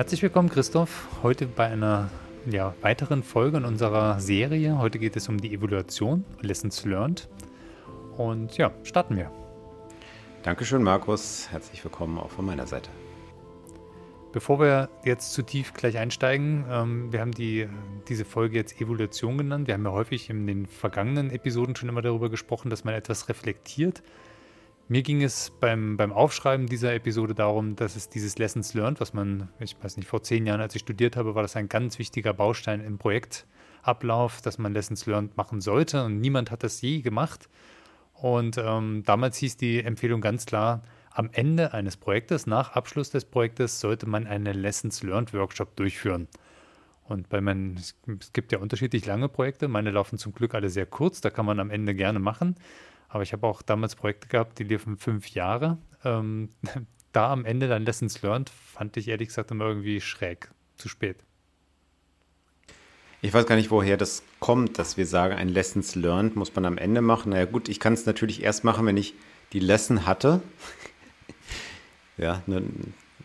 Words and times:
Herzlich 0.00 0.22
willkommen, 0.22 0.48
Christoph. 0.48 1.08
Heute 1.22 1.44
bei 1.46 1.66
einer 1.66 2.08
ja, 2.46 2.74
weiteren 2.80 3.22
Folge 3.22 3.58
in 3.58 3.66
unserer 3.66 4.18
Serie. 4.18 4.78
Heute 4.78 4.98
geht 4.98 5.14
es 5.14 5.28
um 5.28 5.38
die 5.38 5.52
Evaluation, 5.52 6.24
Lessons 6.40 6.86
Learned. 6.86 7.28
Und 8.16 8.56
ja, 8.56 8.72
starten 8.82 9.18
wir. 9.18 9.30
Dankeschön, 10.42 10.82
Markus. 10.82 11.48
Herzlich 11.50 11.84
willkommen 11.84 12.16
auch 12.16 12.30
von 12.30 12.46
meiner 12.46 12.66
Seite. 12.66 12.88
Bevor 14.32 14.58
wir 14.58 14.88
jetzt 15.04 15.34
zu 15.34 15.42
tief 15.42 15.74
gleich 15.74 15.98
einsteigen, 15.98 16.64
ähm, 16.70 17.12
wir 17.12 17.20
haben 17.20 17.32
die, 17.32 17.68
diese 18.08 18.24
Folge 18.24 18.56
jetzt 18.56 18.80
Evaluation 18.80 19.36
genannt. 19.36 19.66
Wir 19.66 19.74
haben 19.74 19.84
ja 19.84 19.92
häufig 19.92 20.30
in 20.30 20.46
den 20.46 20.64
vergangenen 20.64 21.30
Episoden 21.30 21.76
schon 21.76 21.90
immer 21.90 22.00
darüber 22.00 22.30
gesprochen, 22.30 22.70
dass 22.70 22.84
man 22.84 22.94
etwas 22.94 23.28
reflektiert 23.28 24.02
mir 24.90 25.02
ging 25.02 25.22
es 25.22 25.52
beim, 25.60 25.96
beim 25.96 26.12
Aufschreiben 26.12 26.66
dieser 26.66 26.92
Episode 26.92 27.32
darum, 27.32 27.76
dass 27.76 27.94
es 27.94 28.08
dieses 28.08 28.38
Lessons 28.38 28.74
Learned, 28.74 29.00
was 29.00 29.14
man, 29.14 29.48
ich 29.60 29.76
weiß 29.80 29.96
nicht, 29.96 30.08
vor 30.08 30.24
zehn 30.24 30.46
Jahren, 30.46 30.60
als 30.60 30.74
ich 30.74 30.82
studiert 30.82 31.14
habe, 31.14 31.36
war 31.36 31.42
das 31.42 31.54
ein 31.54 31.68
ganz 31.68 32.00
wichtiger 32.00 32.34
Baustein 32.34 32.80
im 32.80 32.98
Projektablauf, 32.98 34.42
dass 34.42 34.58
man 34.58 34.72
Lessons 34.72 35.06
Learned 35.06 35.36
machen 35.36 35.60
sollte 35.60 36.04
und 36.04 36.20
niemand 36.20 36.50
hat 36.50 36.64
das 36.64 36.80
je 36.80 37.02
gemacht. 37.02 37.48
Und 38.14 38.58
ähm, 38.58 39.04
damals 39.06 39.36
hieß 39.36 39.56
die 39.58 39.80
Empfehlung 39.80 40.20
ganz 40.20 40.44
klar, 40.44 40.82
am 41.12 41.30
Ende 41.32 41.72
eines 41.72 41.96
Projektes, 41.96 42.48
nach 42.48 42.72
Abschluss 42.72 43.10
des 43.10 43.24
Projektes, 43.24 43.78
sollte 43.78 44.08
man 44.08 44.26
einen 44.26 44.56
Lessons 44.56 45.04
Learned 45.04 45.32
Workshop 45.32 45.76
durchführen. 45.76 46.26
Und 47.04 47.28
bei 47.28 47.40
meinen, 47.40 47.76
es 47.76 48.32
gibt 48.32 48.50
ja 48.50 48.58
unterschiedlich 48.58 49.06
lange 49.06 49.28
Projekte, 49.28 49.68
meine 49.68 49.92
laufen 49.92 50.18
zum 50.18 50.32
Glück 50.32 50.52
alle 50.52 50.68
sehr 50.68 50.86
kurz, 50.86 51.20
da 51.20 51.30
kann 51.30 51.46
man 51.46 51.60
am 51.60 51.70
Ende 51.70 51.94
gerne 51.94 52.18
machen. 52.18 52.56
Aber 53.10 53.24
ich 53.24 53.32
habe 53.32 53.46
auch 53.46 53.60
damals 53.60 53.96
Projekte 53.96 54.28
gehabt, 54.28 54.58
die 54.58 54.64
liefen 54.64 54.96
fünf 54.96 55.28
Jahre. 55.28 55.78
Ähm, 56.04 56.50
da 57.12 57.32
am 57.32 57.44
Ende 57.44 57.68
dann 57.68 57.84
Lessons 57.84 58.22
Learned 58.22 58.48
fand 58.48 58.96
ich 58.96 59.08
ehrlich 59.08 59.28
gesagt 59.28 59.50
immer 59.50 59.66
irgendwie 59.66 60.00
schräg. 60.00 60.50
Zu 60.76 60.88
spät. 60.88 61.18
Ich 63.20 63.34
weiß 63.34 63.44
gar 63.44 63.56
nicht, 63.56 63.70
woher 63.70 63.98
das 63.98 64.22
kommt, 64.38 64.78
dass 64.78 64.96
wir 64.96 65.04
sagen, 65.04 65.34
ein 65.34 65.48
Lessons 65.48 65.94
Learned 65.94 66.36
muss 66.36 66.54
man 66.54 66.64
am 66.64 66.78
Ende 66.78 67.02
machen. 67.02 67.30
Naja, 67.30 67.44
gut, 67.44 67.68
ich 67.68 67.80
kann 67.80 67.92
es 67.92 68.06
natürlich 68.06 68.42
erst 68.42 68.64
machen, 68.64 68.86
wenn 68.86 68.96
ich 68.96 69.14
die 69.52 69.60
Lesson 69.60 70.06
hatte. 70.06 70.40
ja, 72.16 72.42
ne, 72.46 72.62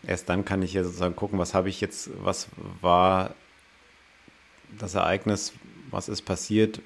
erst 0.06 0.28
dann 0.28 0.44
kann 0.44 0.60
ich 0.60 0.74
ja 0.74 0.84
sozusagen 0.84 1.16
gucken, 1.16 1.38
was 1.38 1.54
habe 1.54 1.70
ich 1.70 1.80
jetzt, 1.80 2.10
was 2.22 2.48
war 2.82 3.34
das 4.76 4.96
Ereignis, 4.96 5.54
was 5.90 6.10
ist 6.10 6.22
passiert, 6.22 6.80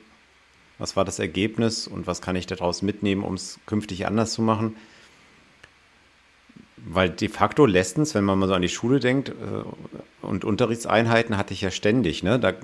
was 0.81 0.97
war 0.97 1.05
das 1.05 1.19
Ergebnis 1.19 1.87
und 1.87 2.07
was 2.07 2.23
kann 2.23 2.35
ich 2.35 2.47
daraus 2.47 2.83
mitnehmen, 2.83 3.23
um 3.23 3.35
es 3.35 3.61
künftig 3.67 4.07
anders 4.07 4.33
zu 4.33 4.43
machen. 4.43 4.75
Weil 6.79 7.11
de 7.11 7.29
facto 7.29 7.67
Lessons, 7.67 8.15
wenn 8.15 8.25
man 8.25 8.39
mal 8.39 8.49
so 8.49 8.55
an 8.55 8.63
die 8.63 8.71
Schule 8.71 8.99
denkt 8.99 9.29
äh, 9.29 10.25
und 10.27 10.45
Unterrichtseinheiten 10.45 11.37
hatte 11.37 11.53
ich 11.53 11.61
ja 11.61 11.71
ständig. 11.71 12.23
Ne? 12.23 12.41
Da 12.41 12.55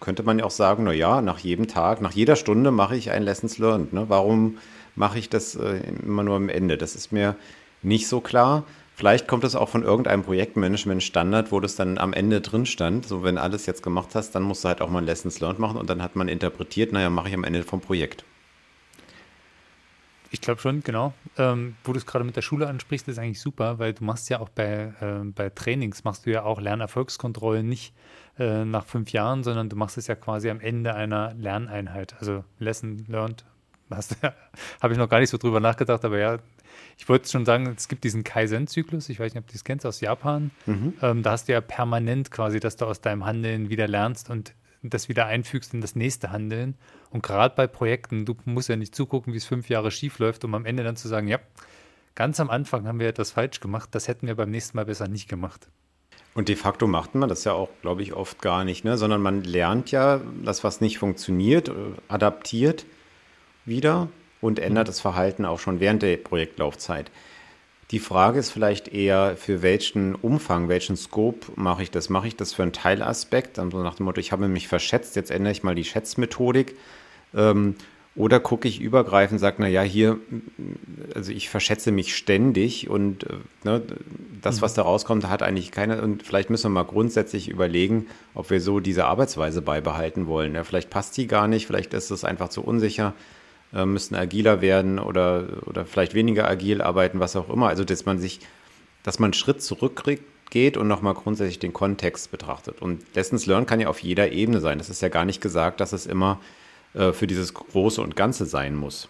könnte 0.00 0.24
man 0.24 0.40
ja 0.40 0.44
auch 0.44 0.50
sagen, 0.50 0.82
na 0.84 0.92
ja, 0.92 1.22
nach 1.22 1.38
jedem 1.38 1.68
Tag, 1.68 2.00
nach 2.00 2.12
jeder 2.12 2.34
Stunde 2.34 2.72
mache 2.72 2.96
ich 2.96 3.12
ein 3.12 3.22
Lessons 3.22 3.58
Learned. 3.58 3.92
Ne? 3.92 4.06
Warum 4.08 4.58
mache 4.96 5.20
ich 5.20 5.30
das 5.30 5.54
äh, 5.54 5.80
immer 6.02 6.24
nur 6.24 6.34
am 6.34 6.48
Ende? 6.48 6.76
Das 6.76 6.96
ist 6.96 7.12
mir 7.12 7.36
nicht 7.82 8.08
so 8.08 8.20
klar. 8.20 8.64
Vielleicht 8.94 9.26
kommt 9.26 9.44
es 9.44 9.56
auch 9.56 9.68
von 9.68 9.82
irgendeinem 9.82 10.22
Projektmanagement-Standard, 10.22 11.50
wo 11.50 11.60
das 11.60 11.76
dann 11.76 11.98
am 11.98 12.12
Ende 12.12 12.40
drin 12.40 12.66
stand. 12.66 13.06
So, 13.06 13.22
wenn 13.22 13.38
alles 13.38 13.66
jetzt 13.66 13.82
gemacht 13.82 14.14
hast, 14.14 14.32
dann 14.32 14.42
musst 14.42 14.64
du 14.64 14.68
halt 14.68 14.80
auch 14.80 14.90
mal 14.90 15.04
Lessons 15.04 15.40
Learned 15.40 15.58
machen 15.58 15.78
und 15.78 15.88
dann 15.88 16.02
hat 16.02 16.14
man 16.14 16.28
interpretiert, 16.28 16.92
naja, 16.92 17.10
mache 17.10 17.28
ich 17.28 17.34
am 17.34 17.44
Ende 17.44 17.62
vom 17.62 17.80
Projekt. 17.80 18.24
Ich 20.30 20.40
glaube 20.40 20.60
schon, 20.62 20.82
genau. 20.82 21.12
Ähm, 21.36 21.76
wo 21.84 21.92
du 21.92 21.98
es 21.98 22.06
gerade 22.06 22.24
mit 22.24 22.36
der 22.36 22.42
Schule 22.42 22.66
ansprichst, 22.66 23.06
ist 23.06 23.18
eigentlich 23.18 23.40
super, 23.40 23.78
weil 23.78 23.92
du 23.92 24.02
machst 24.02 24.30
ja 24.30 24.40
auch 24.40 24.48
bei, 24.48 24.94
äh, 25.00 25.24
bei 25.24 25.50
Trainings, 25.50 26.04
machst 26.04 26.24
du 26.24 26.30
ja 26.30 26.42
auch 26.42 26.58
Lernerfolgskontrollen 26.58 27.68
nicht 27.68 27.92
äh, 28.38 28.64
nach 28.64 28.86
fünf 28.86 29.12
Jahren, 29.12 29.44
sondern 29.44 29.68
du 29.68 29.76
machst 29.76 29.98
es 29.98 30.06
ja 30.06 30.14
quasi 30.14 30.48
am 30.48 30.60
Ende 30.60 30.94
einer 30.94 31.34
Lerneinheit. 31.34 32.14
Also 32.18 32.44
Lesson 32.58 33.04
Learned, 33.08 33.44
habe 34.80 34.92
ich 34.92 34.98
noch 34.98 35.08
gar 35.08 35.20
nicht 35.20 35.30
so 35.30 35.38
drüber 35.38 35.60
nachgedacht, 35.60 36.04
aber 36.04 36.18
ja, 36.18 36.38
ich 36.98 37.08
wollte 37.08 37.28
schon 37.28 37.44
sagen, 37.44 37.74
es 37.76 37.88
gibt 37.88 38.04
diesen 38.04 38.24
Kaizen-Zyklus, 38.24 39.08
ich 39.08 39.18
weiß 39.18 39.34
nicht, 39.34 39.42
ob 39.42 39.46
du 39.46 39.52
das 39.52 39.64
kennst 39.64 39.86
aus 39.86 40.00
Japan. 40.00 40.50
Mhm. 40.66 40.94
Ähm, 41.02 41.22
da 41.22 41.32
hast 41.32 41.48
du 41.48 41.52
ja 41.52 41.60
permanent 41.60 42.30
quasi, 42.30 42.60
dass 42.60 42.76
du 42.76 42.86
aus 42.86 43.00
deinem 43.00 43.24
Handeln 43.24 43.70
wieder 43.70 43.88
lernst 43.88 44.30
und 44.30 44.54
das 44.82 45.08
wieder 45.08 45.26
einfügst 45.26 45.74
in 45.74 45.80
das 45.80 45.94
nächste 45.94 46.30
Handeln. 46.30 46.76
Und 47.10 47.22
gerade 47.22 47.54
bei 47.54 47.66
Projekten, 47.66 48.24
du 48.24 48.36
musst 48.44 48.68
ja 48.68 48.76
nicht 48.76 48.94
zugucken, 48.94 49.32
wie 49.32 49.36
es 49.36 49.44
fünf 49.44 49.68
Jahre 49.68 49.90
schief 49.90 50.18
läuft, 50.18 50.44
um 50.44 50.54
am 50.54 50.66
Ende 50.66 50.82
dann 50.82 50.96
zu 50.96 51.08
sagen, 51.08 51.28
ja, 51.28 51.38
ganz 52.14 52.40
am 52.40 52.50
Anfang 52.50 52.86
haben 52.86 52.98
wir 52.98 53.08
etwas 53.08 53.30
falsch 53.30 53.60
gemacht, 53.60 53.90
das 53.92 54.08
hätten 54.08 54.26
wir 54.26 54.34
beim 54.34 54.50
nächsten 54.50 54.76
Mal 54.76 54.84
besser 54.84 55.08
nicht 55.08 55.28
gemacht. 55.28 55.68
Und 56.34 56.48
de 56.48 56.56
facto 56.56 56.86
macht 56.86 57.14
man 57.14 57.28
das 57.28 57.44
ja 57.44 57.52
auch, 57.52 57.68
glaube 57.82 58.02
ich, 58.02 58.14
oft 58.14 58.40
gar 58.40 58.64
nicht, 58.64 58.84
ne? 58.84 58.96
sondern 58.96 59.20
man 59.20 59.44
lernt 59.44 59.90
ja 59.90 60.20
das, 60.44 60.64
was 60.64 60.80
nicht 60.80 60.98
funktioniert, 60.98 61.68
äh, 61.68 61.72
adaptiert 62.08 62.86
wieder 63.64 64.08
und 64.40 64.58
ändert 64.58 64.88
das 64.88 65.00
Verhalten 65.00 65.44
auch 65.44 65.58
schon 65.58 65.80
während 65.80 66.02
der 66.02 66.16
Projektlaufzeit. 66.16 67.10
Die 67.90 67.98
Frage 67.98 68.38
ist 68.38 68.50
vielleicht 68.50 68.88
eher, 68.88 69.36
für 69.36 69.60
welchen 69.60 70.14
Umfang, 70.14 70.68
welchen 70.68 70.96
Scope 70.96 71.52
mache 71.56 71.82
ich 71.82 71.90
das? 71.90 72.08
Mache 72.08 72.26
ich 72.26 72.36
das 72.36 72.54
für 72.54 72.62
einen 72.62 72.72
Teilaspekt, 72.72 73.58
also 73.58 73.82
nach 73.82 73.96
dem 73.96 74.04
Motto, 74.04 74.18
ich 74.18 74.32
habe 74.32 74.48
mich 74.48 74.66
verschätzt, 74.66 75.14
jetzt 75.14 75.30
ändere 75.30 75.52
ich 75.52 75.62
mal 75.62 75.74
die 75.74 75.84
Schätzmethodik. 75.84 76.74
Ähm, 77.34 77.76
oder 78.14 78.40
gucke 78.40 78.68
ich 78.68 78.80
übergreifend, 78.80 79.40
sage, 79.40 79.62
naja, 79.62 79.80
hier, 79.82 80.18
also 81.14 81.32
ich 81.32 81.48
verschätze 81.48 81.92
mich 81.92 82.14
ständig 82.14 82.90
und 82.90 83.24
äh, 83.24 83.36
ne, 83.64 83.82
das, 84.42 84.60
was 84.60 84.72
mhm. 84.72 84.76
da 84.76 84.82
rauskommt, 84.82 85.28
hat 85.28 85.42
eigentlich 85.42 85.70
keine, 85.70 86.02
und 86.02 86.22
vielleicht 86.22 86.50
müssen 86.50 86.64
wir 86.64 86.82
mal 86.82 86.84
grundsätzlich 86.84 87.48
überlegen, 87.48 88.06
ob 88.34 88.50
wir 88.50 88.60
so 88.60 88.80
diese 88.80 89.04
Arbeitsweise 89.04 89.62
beibehalten 89.62 90.26
wollen. 90.26 90.54
Ja, 90.54 90.64
vielleicht 90.64 90.90
passt 90.90 91.16
die 91.16 91.26
gar 91.26 91.48
nicht, 91.48 91.66
vielleicht 91.66 91.94
ist 91.94 92.10
es 92.10 92.24
einfach 92.24 92.50
zu 92.50 92.62
unsicher 92.62 93.14
äh, 93.72 93.86
müssen 93.86 94.14
agiler 94.14 94.60
werden 94.60 94.98
oder, 94.98 95.46
oder 95.66 95.84
vielleicht 95.84 96.14
weniger 96.14 96.48
agil 96.48 96.82
arbeiten, 96.82 97.20
was 97.20 97.36
auch 97.36 97.48
immer. 97.48 97.68
Also, 97.68 97.84
dass 97.84 98.04
man 98.04 98.18
sich, 98.18 98.40
dass 99.02 99.18
man 99.18 99.28
einen 99.28 99.34
Schritt 99.34 99.62
zurückgeht 99.62 100.76
und 100.76 100.88
nochmal 100.88 101.14
grundsätzlich 101.14 101.58
den 101.58 101.72
Kontext 101.72 102.30
betrachtet. 102.30 102.82
Und 102.82 103.02
Lessons 103.14 103.46
Learned 103.46 103.68
kann 103.68 103.80
ja 103.80 103.88
auf 103.88 104.00
jeder 104.00 104.32
Ebene 104.32 104.60
sein. 104.60 104.78
Das 104.78 104.90
ist 104.90 105.02
ja 105.02 105.08
gar 105.08 105.24
nicht 105.24 105.40
gesagt, 105.40 105.80
dass 105.80 105.92
es 105.92 106.06
immer 106.06 106.40
äh, 106.94 107.12
für 107.12 107.26
dieses 107.26 107.54
Große 107.54 108.02
und 108.02 108.16
Ganze 108.16 108.46
sein 108.46 108.76
muss. 108.76 109.08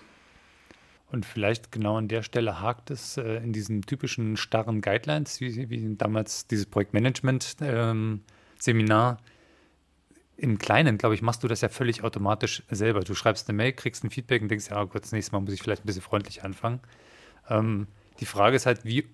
Und 1.10 1.26
vielleicht 1.26 1.70
genau 1.70 1.98
an 1.98 2.08
der 2.08 2.22
Stelle 2.22 2.62
hakt 2.62 2.90
es 2.90 3.18
äh, 3.18 3.36
in 3.36 3.52
diesen 3.52 3.82
typischen 3.82 4.38
starren 4.38 4.80
Guidelines, 4.80 5.40
wie, 5.40 5.68
wie 5.68 5.94
damals 5.96 6.46
dieses 6.46 6.64
Projektmanagement-Seminar. 6.66 9.10
Ähm, 9.10 9.18
im 10.42 10.58
Kleinen, 10.58 10.98
glaube 10.98 11.14
ich, 11.14 11.22
machst 11.22 11.44
du 11.44 11.48
das 11.48 11.60
ja 11.60 11.68
völlig 11.68 12.02
automatisch 12.02 12.64
selber. 12.68 13.00
Du 13.00 13.14
schreibst 13.14 13.48
eine 13.48 13.56
Mail, 13.56 13.72
kriegst 13.72 14.02
ein 14.02 14.10
Feedback 14.10 14.42
und 14.42 14.48
denkst, 14.48 14.70
ja, 14.70 14.82
gut, 14.82 15.02
das 15.02 15.12
nächste 15.12 15.32
Mal 15.32 15.40
muss 15.40 15.52
ich 15.52 15.62
vielleicht 15.62 15.84
ein 15.84 15.86
bisschen 15.86 16.02
freundlich 16.02 16.42
anfangen. 16.42 16.80
Ähm, 17.48 17.86
die 18.18 18.26
Frage 18.26 18.56
ist 18.56 18.66
halt, 18.66 18.84
wie 18.84 19.06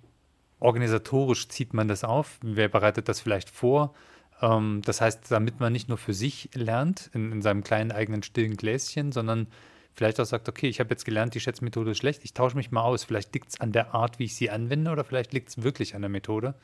organisatorisch 0.59 1.49
zieht 1.49 1.75
man 1.75 1.87
das 1.87 2.03
auf? 2.03 2.39
Wer 2.43 2.69
bereitet 2.69 3.11
das 3.11 3.21
vielleicht 3.21 3.51
vor? 3.51 3.95
Ähm, 4.41 4.81
das 4.87 5.03
heißt, 5.03 5.31
damit 5.31 5.61
man 5.61 5.71
nicht 5.71 5.91
nur 5.91 5.99
für 5.99 6.15
sich 6.15 6.49
lernt, 6.55 7.11
in, 7.13 7.31
in 7.31 7.43
seinem 7.43 7.63
kleinen 7.63 7.93
eigenen 7.93 8.23
stillen 8.23 8.57
Gläschen, 8.57 9.13
sondern 9.13 9.49
vielleicht 9.93 10.21
auch 10.21 10.25
sagt, 10.25 10.49
okay, 10.49 10.69
ich 10.69 10.81
habe 10.81 10.89
jetzt 10.91 11.05
gelernt, 11.05 11.35
die 11.35 11.41
Schätzmethode 11.41 11.91
ist 11.91 11.99
schlecht, 11.99 12.25
ich 12.25 12.33
tausche 12.33 12.57
mich 12.57 12.71
mal 12.71 12.83
aus. 12.83 13.05
Vielleicht 13.05 13.35
liegt 13.35 13.51
es 13.51 13.61
an 13.61 13.73
der 13.73 13.95
Art, 13.95 14.19
wie 14.19 14.25
ich 14.25 14.35
sie 14.35 14.49
anwende, 14.49 14.91
oder 14.91 15.05
vielleicht 15.05 15.35
liegt 15.35 15.51
es 15.51 15.63
wirklich 15.63 15.95
an 15.95 16.01
der 16.01 16.09
Methode. 16.09 16.55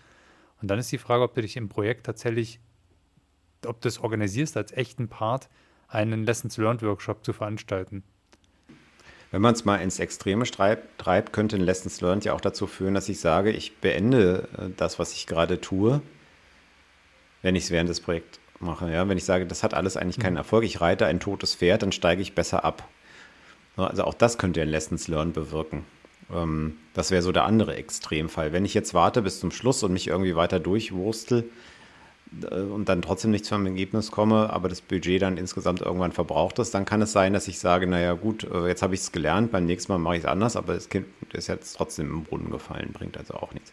Und 0.62 0.68
dann 0.68 0.78
ist 0.78 0.90
die 0.90 0.98
Frage, 0.98 1.22
ob 1.22 1.34
du 1.34 1.42
dich 1.42 1.58
im 1.58 1.68
Projekt 1.68 2.06
tatsächlich 2.06 2.60
ob 3.66 3.80
du 3.80 3.88
es 3.88 3.98
organisierst, 3.98 4.56
als 4.56 4.72
echten 4.72 5.08
Part 5.08 5.48
einen 5.88 6.24
Lessons 6.24 6.56
Learned 6.56 6.82
Workshop 6.82 7.24
zu 7.24 7.32
veranstalten. 7.32 8.02
Wenn 9.30 9.42
man 9.42 9.54
es 9.54 9.64
mal 9.64 9.78
ins 9.78 9.98
Extreme 9.98 10.44
treibt, 10.44 11.32
könnte 11.32 11.56
ein 11.56 11.62
Lessons 11.62 12.00
Learned 12.00 12.24
ja 12.24 12.34
auch 12.34 12.40
dazu 12.40 12.66
führen, 12.66 12.94
dass 12.94 13.08
ich 13.08 13.18
sage, 13.18 13.50
ich 13.50 13.78
beende 13.78 14.48
äh, 14.56 14.70
das, 14.76 14.98
was 14.98 15.12
ich 15.12 15.26
gerade 15.26 15.60
tue, 15.60 16.00
wenn 17.42 17.56
ich 17.56 17.64
es 17.64 17.70
während 17.70 17.90
des 17.90 18.00
Projekts 18.00 18.38
mache. 18.60 18.90
Ja? 18.92 19.08
Wenn 19.08 19.18
ich 19.18 19.24
sage, 19.24 19.46
das 19.46 19.62
hat 19.62 19.74
alles 19.74 19.96
eigentlich 19.96 20.20
keinen 20.20 20.34
mhm. 20.34 20.38
Erfolg, 20.38 20.64
ich 20.64 20.80
reite 20.80 21.06
ein 21.06 21.20
totes 21.20 21.56
Pferd, 21.56 21.82
dann 21.82 21.92
steige 21.92 22.22
ich 22.22 22.34
besser 22.34 22.64
ab. 22.64 22.88
Also 23.76 24.04
auch 24.04 24.14
das 24.14 24.38
könnte 24.38 24.62
ein 24.62 24.68
Lessons 24.68 25.08
Learned 25.08 25.34
bewirken. 25.34 25.84
Ähm, 26.32 26.78
das 26.92 27.10
wäre 27.10 27.22
so 27.22 27.32
der 27.32 27.44
andere 27.44 27.74
Extremfall. 27.74 28.52
Wenn 28.52 28.64
ich 28.64 28.74
jetzt 28.74 28.94
warte 28.94 29.22
bis 29.22 29.40
zum 29.40 29.50
Schluss 29.50 29.82
und 29.82 29.92
mich 29.92 30.06
irgendwie 30.06 30.36
weiter 30.36 30.60
durchwurstel, 30.60 31.50
und 32.42 32.88
dann 32.88 33.02
trotzdem 33.02 33.30
nicht 33.30 33.44
zu 33.44 33.54
einem 33.54 33.66
Ergebnis 33.66 34.10
komme, 34.10 34.50
aber 34.50 34.68
das 34.68 34.80
Budget 34.80 35.22
dann 35.22 35.36
insgesamt 35.36 35.80
irgendwann 35.80 36.12
verbraucht 36.12 36.58
ist, 36.58 36.74
dann 36.74 36.84
kann 36.84 37.02
es 37.02 37.12
sein, 37.12 37.32
dass 37.32 37.48
ich 37.48 37.58
sage, 37.58 37.86
naja 37.86 38.14
gut, 38.14 38.44
äh, 38.44 38.66
jetzt 38.66 38.82
habe 38.82 38.94
ich 38.94 39.00
es 39.00 39.12
gelernt, 39.12 39.52
beim 39.52 39.66
nächsten 39.66 39.92
Mal 39.92 39.98
mache 39.98 40.16
ich 40.16 40.22
es 40.22 40.28
anders, 40.28 40.56
aber 40.56 40.74
das 40.74 40.88
Kind 40.88 41.06
ist 41.32 41.48
jetzt 41.48 41.74
trotzdem 41.74 42.08
im 42.10 42.24
Brunnen 42.24 42.50
gefallen, 42.50 42.90
bringt 42.92 43.16
also 43.16 43.34
auch 43.34 43.52
nichts. 43.52 43.72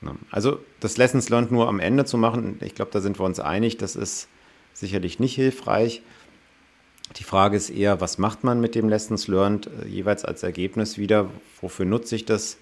Ne? 0.00 0.14
Also 0.30 0.60
das 0.80 0.96
Lessons 0.96 1.28
Learned 1.28 1.50
nur 1.52 1.68
am 1.68 1.80
Ende 1.80 2.04
zu 2.04 2.18
machen, 2.18 2.58
ich 2.62 2.74
glaube, 2.74 2.90
da 2.92 3.00
sind 3.00 3.18
wir 3.18 3.24
uns 3.24 3.40
einig, 3.40 3.76
das 3.76 3.96
ist 3.96 4.28
sicherlich 4.72 5.18
nicht 5.20 5.34
hilfreich. 5.34 6.02
Die 7.16 7.24
Frage 7.24 7.56
ist 7.56 7.70
eher, 7.70 8.00
was 8.00 8.18
macht 8.18 8.42
man 8.42 8.60
mit 8.60 8.74
dem 8.74 8.88
Lessons 8.88 9.28
Learned 9.28 9.68
äh, 9.68 9.88
jeweils 9.88 10.24
als 10.24 10.42
Ergebnis 10.42 10.98
wieder? 10.98 11.30
Wofür 11.60 11.86
nutze 11.86 12.16
ich 12.16 12.24
das 12.24 12.58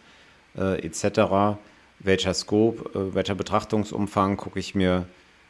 äh, 0.56 0.84
etc.? 0.84 1.58
Welcher 2.00 2.34
Scope, 2.34 2.98
äh, 2.98 3.14
welcher 3.14 3.34
Betrachtungsumfang 3.34 4.36
gucke 4.36 4.58
ich 4.58 4.74
mir 4.74 5.06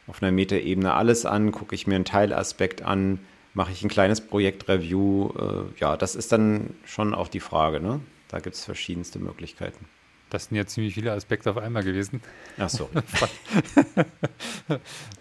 auf 0.07 0.21
einer 0.21 0.31
Metaebene 0.31 0.93
alles 0.93 1.25
an? 1.25 1.51
Gucke 1.51 1.75
ich 1.75 1.87
mir 1.87 1.95
einen 1.95 2.05
Teilaspekt 2.05 2.81
an? 2.81 3.19
Mache 3.53 3.71
ich 3.71 3.83
ein 3.83 3.89
kleines 3.89 4.21
Projektreview? 4.21 5.31
Äh, 5.37 5.79
ja, 5.79 5.97
das 5.97 6.15
ist 6.15 6.31
dann 6.31 6.75
schon 6.85 7.13
auch 7.13 7.27
die 7.27 7.39
Frage. 7.39 7.79
Ne? 7.79 8.01
Da 8.27 8.39
gibt 8.39 8.55
es 8.55 8.65
verschiedenste 8.65 9.19
Möglichkeiten. 9.19 9.85
Das 10.29 10.45
sind 10.45 10.57
ja 10.57 10.65
ziemlich 10.65 10.95
viele 10.95 11.13
Aspekte 11.13 11.51
auf 11.51 11.57
einmal 11.57 11.83
gewesen. 11.83 12.21
Ach 12.57 12.69
so. 12.69 12.89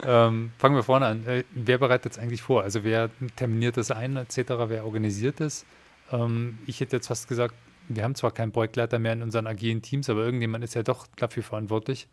ähm, 0.05 0.51
fangen 0.59 0.75
wir 0.75 0.83
vorne 0.83 1.07
an. 1.07 1.27
Äh, 1.27 1.45
wer 1.53 1.79
bereitet 1.79 2.13
es 2.13 2.19
eigentlich 2.19 2.43
vor? 2.43 2.63
Also 2.63 2.85
wer 2.85 3.11
terminiert 3.37 3.77
das 3.77 3.91
ein 3.91 4.17
etc., 4.17 4.39
wer 4.67 4.85
organisiert 4.85 5.41
es? 5.41 5.67
Ähm, 6.11 6.59
ich 6.67 6.81
hätte 6.81 6.97
jetzt 6.97 7.09
fast 7.09 7.29
gesagt, 7.29 7.55
wir 7.89 8.05
haben 8.05 8.15
zwar 8.15 8.33
keinen 8.33 8.53
Projektleiter 8.53 8.99
mehr 8.99 9.13
in 9.13 9.23
unseren 9.23 9.47
agilen 9.47 9.83
Teams, 9.83 10.09
aber 10.09 10.25
irgendjemand 10.25 10.65
ist 10.65 10.75
ja 10.75 10.83
doch 10.83 11.07
dafür 11.17 11.43
verantwortlich. 11.43 12.09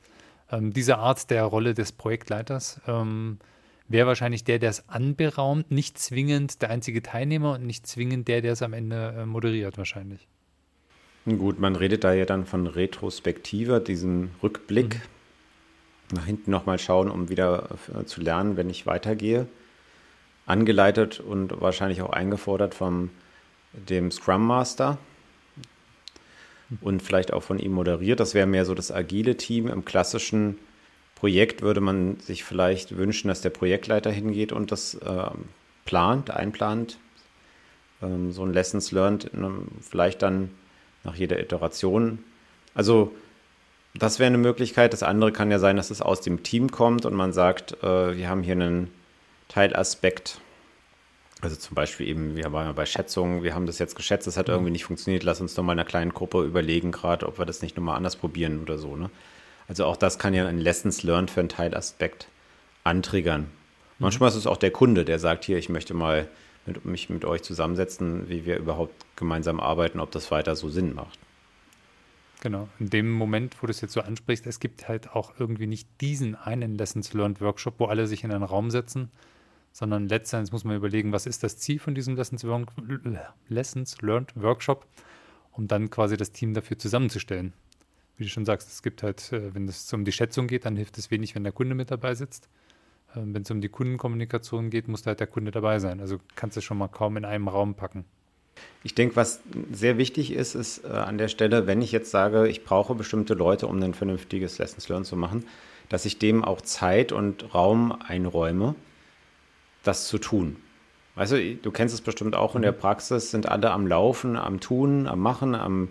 Ähm, 0.51 0.73
diese 0.73 0.97
Art 0.97 1.29
der 1.29 1.43
Rolle 1.43 1.73
des 1.73 1.91
Projektleiters 1.91 2.81
ähm, 2.87 3.39
wäre 3.87 4.07
wahrscheinlich 4.07 4.43
der, 4.43 4.59
der 4.59 4.69
es 4.69 4.87
anberaumt, 4.89 5.71
nicht 5.71 5.97
zwingend 5.97 6.61
der 6.61 6.69
einzige 6.69 7.01
Teilnehmer 7.01 7.53
und 7.53 7.65
nicht 7.65 7.87
zwingend 7.87 8.27
der, 8.27 8.41
der 8.41 8.53
es 8.53 8.61
am 8.61 8.73
Ende 8.73 9.15
äh, 9.17 9.25
moderiert 9.25 9.77
wahrscheinlich. 9.77 10.27
Gut, 11.25 11.59
man 11.59 11.75
redet 11.75 12.03
da 12.03 12.13
ja 12.13 12.25
dann 12.25 12.45
von 12.45 12.65
Retrospektive, 12.65 13.79
diesen 13.79 14.31
Rückblick. 14.41 14.95
Mhm. 14.95 16.17
Nach 16.17 16.25
hinten 16.25 16.51
nochmal 16.51 16.79
schauen, 16.79 17.09
um 17.09 17.29
wieder 17.29 17.69
äh, 17.95 18.03
zu 18.05 18.21
lernen, 18.21 18.57
wenn 18.57 18.69
ich 18.69 18.85
weitergehe. 18.85 19.47
Angeleitet 20.45 21.19
und 21.19 21.61
wahrscheinlich 21.61 22.01
auch 22.01 22.09
eingefordert 22.09 22.73
von 22.73 23.11
dem 23.73 24.11
Scrum 24.11 24.45
Master. 24.45 24.97
Und 26.79 27.01
vielleicht 27.01 27.33
auch 27.33 27.43
von 27.43 27.59
ihm 27.59 27.73
moderiert. 27.73 28.19
Das 28.19 28.33
wäre 28.33 28.47
mehr 28.47 28.65
so 28.65 28.73
das 28.73 28.91
agile 28.91 29.35
Team. 29.35 29.67
Im 29.67 29.83
klassischen 29.83 30.57
Projekt 31.15 31.61
würde 31.61 31.81
man 31.81 32.19
sich 32.19 32.43
vielleicht 32.43 32.97
wünschen, 32.97 33.27
dass 33.27 33.41
der 33.41 33.49
Projektleiter 33.49 34.11
hingeht 34.11 34.51
und 34.51 34.71
das 34.71 34.95
äh, 34.95 35.29
plant, 35.85 36.31
einplant. 36.31 36.97
Ähm, 38.01 38.31
so 38.31 38.43
ein 38.43 38.53
Lessons 38.53 38.91
Learned, 38.91 39.29
vielleicht 39.81 40.21
dann 40.21 40.51
nach 41.03 41.15
jeder 41.15 41.39
Iteration. 41.39 42.19
Also 42.73 43.11
das 43.93 44.19
wäre 44.19 44.27
eine 44.27 44.37
Möglichkeit. 44.37 44.93
Das 44.93 45.03
andere 45.03 45.31
kann 45.31 45.51
ja 45.51 45.59
sein, 45.59 45.75
dass 45.75 45.91
es 45.91 46.01
aus 46.01 46.21
dem 46.21 46.43
Team 46.43 46.71
kommt 46.71 47.05
und 47.05 47.13
man 47.13 47.33
sagt, 47.33 47.83
äh, 47.83 48.17
wir 48.17 48.29
haben 48.29 48.43
hier 48.43 48.53
einen 48.53 48.89
Teilaspekt. 49.49 50.39
Also 51.41 51.55
zum 51.55 51.73
Beispiel 51.73 52.07
eben, 52.07 52.35
wir 52.35 52.53
waren 52.53 52.67
ja 52.67 52.71
bei 52.71 52.85
Schätzungen, 52.85 53.41
wir 53.41 53.55
haben 53.55 53.65
das 53.65 53.79
jetzt 53.79 53.95
geschätzt, 53.95 54.27
das 54.27 54.37
hat 54.37 54.47
mhm. 54.47 54.53
irgendwie 54.53 54.71
nicht 54.71 54.85
funktioniert, 54.85 55.23
lass 55.23 55.41
uns 55.41 55.55
doch 55.55 55.63
mal 55.63 55.73
in 55.73 55.79
einer 55.79 55.87
kleinen 55.87 56.13
Gruppe 56.13 56.43
überlegen, 56.43 56.91
gerade 56.91 57.27
ob 57.27 57.39
wir 57.39 57.45
das 57.45 57.61
nicht 57.61 57.75
nochmal 57.75 57.97
anders 57.97 58.15
probieren 58.15 58.61
oder 58.61 58.77
so. 58.77 58.95
Ne? 58.95 59.09
Also 59.67 59.85
auch 59.85 59.97
das 59.97 60.19
kann 60.19 60.33
ja 60.33 60.47
ein 60.47 60.59
Lessons 60.59 61.01
Learned 61.03 61.31
für 61.31 61.39
einen 61.39 61.49
Teilaspekt 61.49 62.27
antriggern. 62.83 63.41
Mhm. 63.41 63.47
Manchmal 63.99 64.29
ist 64.29 64.35
es 64.35 64.47
auch 64.47 64.57
der 64.57 64.71
Kunde, 64.71 65.03
der 65.03 65.17
sagt, 65.17 65.43
hier, 65.43 65.57
ich 65.57 65.69
möchte 65.69 65.95
mal 65.95 66.27
mit, 66.67 66.85
mich 66.85 67.09
mit 67.09 67.25
euch 67.25 67.41
zusammensetzen, 67.41 68.29
wie 68.29 68.45
wir 68.45 68.57
überhaupt 68.57 68.93
gemeinsam 69.15 69.59
arbeiten, 69.59 69.99
ob 69.99 70.11
das 70.11 70.29
weiter 70.29 70.55
so 70.55 70.69
Sinn 70.69 70.93
macht. 70.93 71.17
Genau, 72.41 72.67
in 72.79 72.89
dem 72.89 73.11
Moment, 73.11 73.61
wo 73.61 73.67
du 73.67 73.71
es 73.71 73.81
jetzt 73.81 73.93
so 73.93 74.01
ansprichst, 74.01 74.47
es 74.47 74.59
gibt 74.59 74.87
halt 74.87 75.11
auch 75.11 75.33
irgendwie 75.39 75.67
nicht 75.67 75.87
diesen 76.01 76.35
einen 76.35 76.75
Lessons 76.75 77.13
Learned 77.13 77.39
Workshop, 77.39 77.75
wo 77.77 77.85
alle 77.85 78.07
sich 78.07 78.23
in 78.23 78.31
einen 78.31 78.43
Raum 78.43 78.71
setzen, 78.71 79.11
sondern 79.71 80.07
letztendlich 80.07 80.51
muss 80.51 80.63
man 80.63 80.75
überlegen, 80.75 81.11
was 81.11 81.25
ist 81.25 81.43
das 81.43 81.57
Ziel 81.57 81.79
von 81.79 81.95
diesem 81.95 82.15
Lessons 82.15 82.43
Learned, 82.43 82.69
Lessons 83.47 84.01
Learned 84.01 84.31
Workshop, 84.35 84.85
um 85.51 85.67
dann 85.67 85.89
quasi 85.89 86.17
das 86.17 86.31
Team 86.31 86.53
dafür 86.53 86.77
zusammenzustellen. 86.77 87.53
Wie 88.17 88.23
du 88.23 88.29
schon 88.29 88.45
sagst, 88.45 88.69
es 88.69 88.83
gibt 88.83 89.03
halt, 89.03 89.31
äh, 89.31 89.53
wenn 89.55 89.67
es 89.67 89.91
um 89.93 90.05
die 90.05 90.11
Schätzung 90.11 90.47
geht, 90.47 90.65
dann 90.65 90.75
hilft 90.75 90.97
es 90.97 91.09
wenig, 91.11 91.35
wenn 91.35 91.43
der 91.43 91.53
Kunde 91.53 91.75
mit 91.75 91.91
dabei 91.91 92.13
sitzt. 92.15 92.49
Ähm, 93.15 93.33
wenn 93.33 93.41
es 93.43 93.51
um 93.51 93.61
die 93.61 93.69
Kundenkommunikation 93.69 94.69
geht, 94.69 94.87
muss 94.87 95.03
da 95.03 95.09
halt 95.09 95.19
der 95.19 95.27
Kunde 95.27 95.51
dabei 95.51 95.79
sein. 95.79 95.99
Also 95.99 96.19
kannst 96.35 96.57
du 96.57 96.61
schon 96.61 96.77
mal 96.77 96.87
kaum 96.87 97.17
in 97.17 97.25
einem 97.25 97.47
Raum 97.47 97.75
packen. 97.75 98.05
Ich 98.83 98.95
denke, 98.95 99.15
was 99.15 99.41
sehr 99.71 99.97
wichtig 99.97 100.31
ist, 100.33 100.55
ist 100.55 100.83
äh, 100.83 100.89
an 100.89 101.17
der 101.17 101.29
Stelle, 101.29 101.67
wenn 101.67 101.81
ich 101.81 101.91
jetzt 101.91 102.11
sage, 102.11 102.47
ich 102.47 102.63
brauche 102.63 102.95
bestimmte 102.95 103.33
Leute, 103.33 103.67
um 103.67 103.81
ein 103.81 103.93
vernünftiges 103.93 104.57
Lessons 104.57 104.89
Learned 104.89 105.07
zu 105.07 105.15
machen, 105.15 105.45
dass 105.89 106.05
ich 106.05 106.19
dem 106.19 106.43
auch 106.43 106.61
Zeit 106.61 107.11
und 107.11 107.53
Raum 107.53 107.91
einräume, 107.91 108.75
das 109.83 110.07
zu 110.07 110.17
tun. 110.17 110.57
Weißt 111.15 111.33
du, 111.33 111.55
du 111.55 111.71
kennst 111.71 111.93
es 111.93 112.01
bestimmt 112.01 112.35
auch 112.35 112.55
in 112.55 112.61
der 112.61 112.71
mhm. 112.71 112.77
Praxis, 112.77 113.31
sind 113.31 113.47
alle 113.47 113.71
am 113.71 113.87
Laufen, 113.87 114.37
am 114.37 114.59
Tun, 114.59 115.07
am 115.07 115.19
Machen, 115.19 115.55
am 115.55 115.89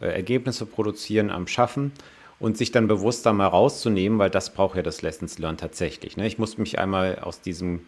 äh, 0.00 0.06
Ergebnisse 0.06 0.66
produzieren, 0.66 1.30
am 1.30 1.46
Schaffen 1.46 1.92
und 2.38 2.56
sich 2.56 2.70
dann 2.70 2.86
bewusst 2.86 3.26
da 3.26 3.32
mal 3.32 3.46
rauszunehmen, 3.46 4.18
weil 4.18 4.30
das 4.30 4.54
braucht 4.54 4.76
ja 4.76 4.82
das 4.82 5.02
Lessons 5.02 5.38
Learned 5.38 5.60
tatsächlich. 5.60 6.16
Ne? 6.16 6.26
Ich 6.26 6.38
muss 6.38 6.56
mich 6.56 6.78
einmal 6.78 7.18
aus 7.18 7.40
diesem 7.40 7.80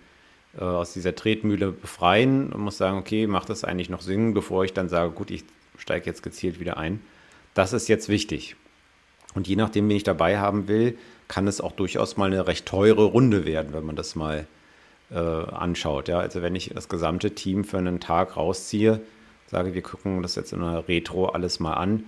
äh, 0.59 0.65
aus 0.65 0.93
dieser 0.93 1.15
Tretmühle 1.15 1.73
befreien 1.73 2.53
und 2.53 2.61
muss 2.61 2.77
sagen, 2.77 2.99
okay, 2.99 3.27
macht 3.27 3.49
das 3.49 3.65
eigentlich 3.65 3.89
noch 3.89 4.03
Sinn, 4.03 4.35
bevor 4.35 4.65
ich 4.65 4.75
dann 4.75 4.89
sage, 4.89 5.13
gut, 5.13 5.31
ich 5.31 5.45
steige 5.79 6.07
jetzt 6.07 6.23
gezielt 6.23 6.61
wieder 6.61 6.77
ein. 6.77 7.01
Das 7.55 7.73
ist 7.73 7.89
jetzt 7.89 8.09
wichtig. 8.09 8.57
Und 9.35 9.49
je 9.49 9.57
nachdem, 9.57 9.89
wen 9.89 9.97
ich 9.97 10.05
dabei 10.05 10.39
haben 10.39 10.69
will, 10.69 10.99
kann 11.27 11.49
es 11.49 11.63
auch 11.63 11.73
durchaus 11.73 12.19
mal 12.19 12.27
eine 12.27 12.47
recht 12.47 12.67
teure 12.67 13.05
Runde 13.05 13.47
werden, 13.47 13.73
wenn 13.73 13.85
man 13.85 13.97
das 13.97 14.15
mal 14.15 14.47
äh, 15.13 15.19
anschaut. 15.19 16.09
Ja? 16.09 16.19
Also 16.19 16.43
wenn 16.43 16.55
ich 16.55 16.71
das 16.75 16.89
gesamte 16.89 17.35
Team 17.35 17.65
für 17.65 17.79
einen 17.79 18.01
Tag 18.01 18.37
rausziehe, 18.37 19.01
sage, 19.47 19.75
wir 19.75 19.83
gucken 19.83 20.23
das 20.23 20.35
jetzt 20.35 20.53
in 20.53 20.63
einer 20.63 20.89
Retro 20.89 21.27
alles 21.27 21.61
mal 21.61 21.75
an, 21.75 22.05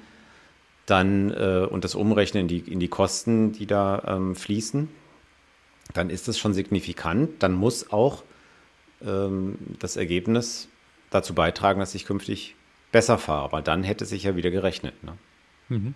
dann 0.87 1.31
äh, 1.31 1.67
und 1.71 1.85
das 1.85 1.95
umrechnen 1.95 2.43
in 2.43 2.49
die, 2.49 2.59
in 2.59 2.81
die 2.81 2.89
Kosten, 2.89 3.53
die 3.53 3.67
da 3.67 4.03
ähm, 4.07 4.35
fließen, 4.35 4.89
dann 5.93 6.11
ist 6.11 6.29
es 6.29 6.39
schon 6.39 6.55
signifikant. 6.55 7.43
Dann 7.43 7.53
muss 7.53 7.91
auch 7.93 8.25
ähm, 9.05 9.57
das 9.79 9.97
Ergebnis 9.97 10.69
dazu 11.11 11.35
beitragen, 11.35 11.81
dass 11.81 11.95
ich 11.95 12.07
künftig 12.07 12.57
besser 12.93 13.19
fahre. 13.19 13.45
Aber 13.45 13.63
dann 13.63 13.83
hätte 13.83 14.05
sich 14.05 14.25
ja 14.25 14.37
wieder 14.37 14.51
gerechnet. 14.51 15.03
Ne? 15.05 15.17
Mhm. 15.69 15.95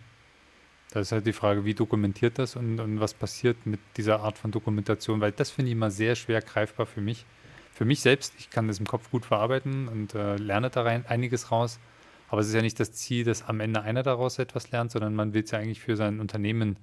Da 0.91 1.01
ist 1.01 1.13
halt 1.13 1.27
die 1.27 1.33
Frage, 1.33 1.65
wie 1.65 1.75
dokumentiert 1.75 2.39
das 2.39 2.57
und, 2.57 2.81
und 2.81 3.01
was 3.01 3.13
passiert 3.13 3.67
mit 3.67 3.81
dieser 3.97 4.21
Art 4.21 4.39
von 4.39 4.51
Dokumentation, 4.51 5.21
weil 5.21 5.33
das 5.33 5.51
finde 5.51 5.71
ich 5.71 5.73
immer 5.77 5.91
sehr 5.91 6.15
schwer 6.15 6.41
greifbar 6.41 6.87
für 6.87 7.03
mich. 7.03 7.27
Für 7.73 7.85
mich 7.85 8.01
selbst, 8.01 8.33
ich 8.39 8.51
kann 8.51 8.67
das 8.69 8.81
im 8.81 8.87
Kopf 8.87 9.11
gut 9.11 9.27
verarbeiten 9.27 9.87
und 9.89 10.15
äh, 10.15 10.37
lerne 10.37 10.71
da 10.71 10.83
rein 10.83 11.05
einiges 11.07 11.53
raus. 11.53 11.79
Aber 12.29 12.41
es 12.41 12.49
ist 12.49 12.55
ja 12.55 12.63
nicht 12.63 12.81
das 12.81 12.93
Ziel, 12.93 13.25
dass 13.25 13.43
am 13.43 13.61
Ende 13.61 13.83
einer 13.83 14.03
daraus 14.03 14.39
etwas 14.39 14.71
lernt, 14.71 14.91
sondern 14.91 15.15
man 15.15 15.35
will 15.35 15.45
es 15.45 15.51
ja 15.51 15.59
eigentlich 15.59 15.81
für 15.81 15.97
sein 15.97 16.21
Unternehmen 16.21 16.77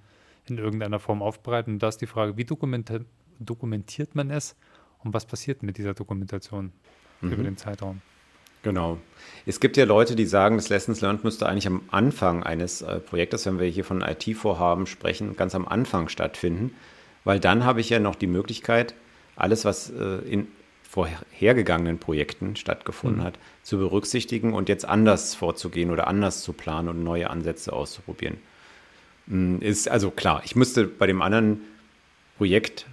in 0.45 0.57
irgendeiner 0.57 0.99
Form 0.99 1.21
aufbereiten. 1.21 1.73
Und 1.73 1.83
da 1.83 1.89
ist 1.89 1.97
die 1.97 2.07
Frage, 2.07 2.37
wie 2.37 2.45
dokumentiert 2.45 4.15
man 4.15 4.31
es 4.31 4.55
und 5.03 5.13
was 5.13 5.25
passiert 5.25 5.63
mit 5.63 5.77
dieser 5.77 5.93
Dokumentation 5.93 6.71
mhm. 7.21 7.31
über 7.31 7.43
den 7.43 7.57
Zeitraum? 7.57 8.01
Genau. 8.65 8.97
Es 9.45 9.59
gibt 9.59 9.77
ja 9.77 9.85
Leute, 9.85 10.15
die 10.15 10.25
sagen, 10.25 10.57
das 10.57 10.69
Lessons 10.69 10.99
Learned 11.01 11.23
müsste 11.23 11.47
eigentlich 11.47 11.67
am 11.67 11.83
Anfang 11.91 12.41
eines 12.41 12.81
äh, 12.81 12.99
Projektes, 12.99 13.45
wenn 13.45 13.59
wir 13.59 13.67
hier 13.67 13.85
von 13.85 14.01
IT-Vorhaben 14.01 14.87
sprechen, 14.87 15.37
ganz 15.37 15.53
am 15.53 15.67
Anfang 15.67 16.09
stattfinden, 16.09 16.73
weil 17.25 17.39
dann 17.39 17.63
habe 17.63 17.79
ich 17.79 17.91
ja 17.91 17.99
noch 17.99 18.15
die 18.15 18.25
Möglichkeit, 18.25 18.95
alles, 19.35 19.65
was 19.65 19.91
äh, 19.91 20.17
in 20.27 20.47
vorhergegangenen 20.81 21.99
Projekten 21.99 22.55
stattgefunden 22.55 23.19
mhm. 23.19 23.25
hat, 23.25 23.39
zu 23.61 23.77
berücksichtigen 23.77 24.51
und 24.51 24.67
jetzt 24.67 24.85
anders 24.85 25.35
vorzugehen 25.35 25.91
oder 25.91 26.07
anders 26.07 26.41
zu 26.41 26.51
planen 26.51 26.89
und 26.89 27.03
neue 27.03 27.29
Ansätze 27.29 27.71
auszuprobieren. 27.71 28.37
Mm, 29.27 29.57
ist 29.59 29.87
also 29.89 30.09
klar, 30.09 30.41
ich 30.43 30.55
müsste 30.55 30.85
bei 30.85 31.05
dem 31.05 31.21
anderen 31.21 31.61
Projekt 32.37 32.87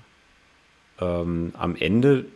ähm, 1.01 1.53
am 1.57 1.77
Ende 1.77 2.27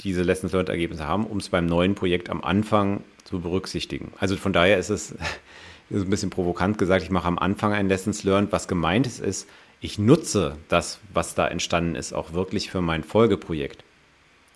diese 0.00 0.22
Lessons 0.22 0.52
Learned 0.52 0.68
Ergebnisse 0.68 1.06
haben, 1.06 1.26
um 1.26 1.38
es 1.38 1.48
beim 1.48 1.66
neuen 1.66 1.94
Projekt 1.94 2.30
am 2.30 2.42
Anfang 2.42 3.02
zu 3.24 3.40
berücksichtigen. 3.40 4.12
Also 4.18 4.36
von 4.36 4.52
daher 4.52 4.78
ist 4.78 4.90
es 4.90 5.14
ist 5.90 6.02
ein 6.02 6.10
bisschen 6.10 6.30
provokant 6.30 6.78
gesagt, 6.78 7.02
ich 7.02 7.10
mache 7.10 7.28
am 7.28 7.38
Anfang 7.38 7.72
ein 7.72 7.88
Lessons 7.88 8.24
Learned. 8.24 8.52
Was 8.52 8.68
gemeint 8.68 9.06
ist, 9.06 9.20
ist, 9.20 9.48
ich 9.80 9.98
nutze 9.98 10.56
das, 10.68 10.98
was 11.12 11.34
da 11.34 11.46
entstanden 11.46 11.94
ist, 11.94 12.12
auch 12.12 12.32
wirklich 12.32 12.70
für 12.70 12.80
mein 12.80 13.04
Folgeprojekt. 13.04 13.84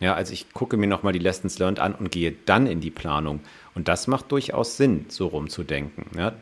Ja, 0.01 0.15
also 0.15 0.33
ich 0.33 0.53
gucke 0.53 0.77
mir 0.79 0.87
nochmal 0.87 1.13
die 1.13 1.19
Lessons 1.19 1.59
Learned 1.59 1.79
an 1.79 1.95
und 1.95 2.11
gehe 2.11 2.35
dann 2.47 2.67
in 2.67 2.81
die 2.81 2.91
Planung. 2.91 3.41
Und 3.75 3.87
das 3.87 4.07
macht 4.07 4.33
durchaus 4.33 4.77
Sinn, 4.79 5.05
so 5.09 5.27
rumzudenken. 5.27 6.07
Ja? 6.17 6.33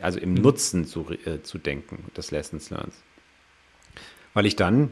Also 0.00 0.20
im 0.20 0.34
mhm. 0.34 0.42
Nutzen 0.42 0.86
zu, 0.86 1.06
äh, 1.24 1.42
zu 1.42 1.58
denken 1.58 2.04
des 2.16 2.30
Lessons 2.30 2.70
Learned. 2.70 2.94
Weil 4.32 4.46
ich 4.46 4.56
dann 4.56 4.90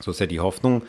So 0.00 0.10
ist 0.10 0.20
ja 0.20 0.26
die 0.26 0.40
Hoffnung, 0.40 0.82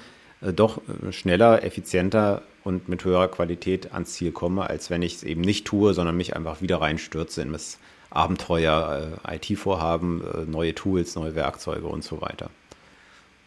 doch 0.54 0.82
äh, 0.88 1.12
schneller, 1.12 1.64
effizienter 1.64 2.42
und 2.64 2.90
mit 2.90 3.06
höherer 3.06 3.28
Qualität 3.28 3.94
ans 3.94 4.14
Ziel 4.14 4.32
komme, 4.32 4.70
als 4.70 4.90
wenn 4.90 5.02
ich 5.02 5.16
es 5.16 5.24
eben 5.24 5.42
nicht 5.42 5.66
tue, 5.66 5.94
sondern 5.94 6.18
mich 6.18 6.36
einfach 6.36 6.62
wieder 6.62 6.82
reinstürze 6.82 7.42
in 7.42 7.52
das 7.52 7.78
Abenteuer, 8.10 9.20
äh, 9.26 9.36
IT-Vorhaben, 9.36 10.22
äh, 10.22 10.46
neue 10.46 10.74
Tools, 10.74 11.16
neue 11.16 11.36
Werkzeuge 11.36 11.88
und 11.88 12.04
so 12.04 12.22
weiter. 12.22 12.50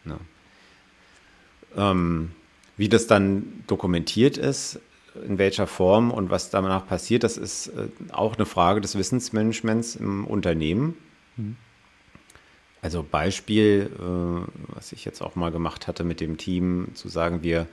Ja. 0.05 0.19
Ähm, 1.75 2.31
wie 2.77 2.89
das 2.89 3.07
dann 3.07 3.63
dokumentiert 3.67 4.37
ist, 4.37 4.79
in 5.27 5.37
welcher 5.37 5.67
Form 5.67 6.11
und 6.11 6.29
was 6.29 6.49
danach 6.49 6.87
passiert, 6.87 7.23
das 7.23 7.37
ist 7.37 7.67
äh, 7.67 7.87
auch 8.11 8.35
eine 8.35 8.45
Frage 8.45 8.79
des 8.79 8.97
Wissensmanagements 8.97 9.95
im 9.95 10.25
Unternehmen. 10.25 10.97
Mhm. 11.35 11.57
Also 12.81 13.05
Beispiel, 13.09 13.89
äh, 13.99 14.75
was 14.75 14.91
ich 14.91 15.05
jetzt 15.05 15.21
auch 15.21 15.35
mal 15.35 15.51
gemacht 15.51 15.87
hatte 15.87 16.03
mit 16.03 16.21
dem 16.21 16.37
Team, 16.37 16.89
zu 16.93 17.09
sagen, 17.09 17.43
wir 17.43 17.67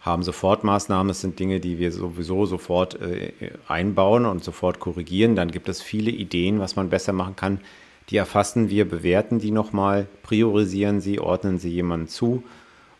haben 0.00 0.22
Sofortmaßnahmen, 0.22 1.08
das 1.08 1.20
sind 1.20 1.38
Dinge, 1.38 1.60
die 1.60 1.78
wir 1.78 1.92
sowieso 1.92 2.46
sofort 2.46 3.00
äh, 3.00 3.32
einbauen 3.68 4.26
und 4.26 4.42
sofort 4.42 4.80
korrigieren. 4.80 5.36
Dann 5.36 5.50
gibt 5.50 5.68
es 5.68 5.82
viele 5.82 6.10
Ideen, 6.10 6.58
was 6.58 6.74
man 6.74 6.88
besser 6.88 7.12
machen 7.12 7.36
kann. 7.36 7.60
Die 8.08 8.16
erfassen 8.16 8.70
wir, 8.70 8.88
bewerten 8.88 9.38
die 9.38 9.50
nochmal, 9.50 10.06
priorisieren 10.22 11.00
sie, 11.00 11.20
ordnen 11.20 11.58
sie 11.58 11.70
jemandem 11.70 12.08
zu. 12.08 12.42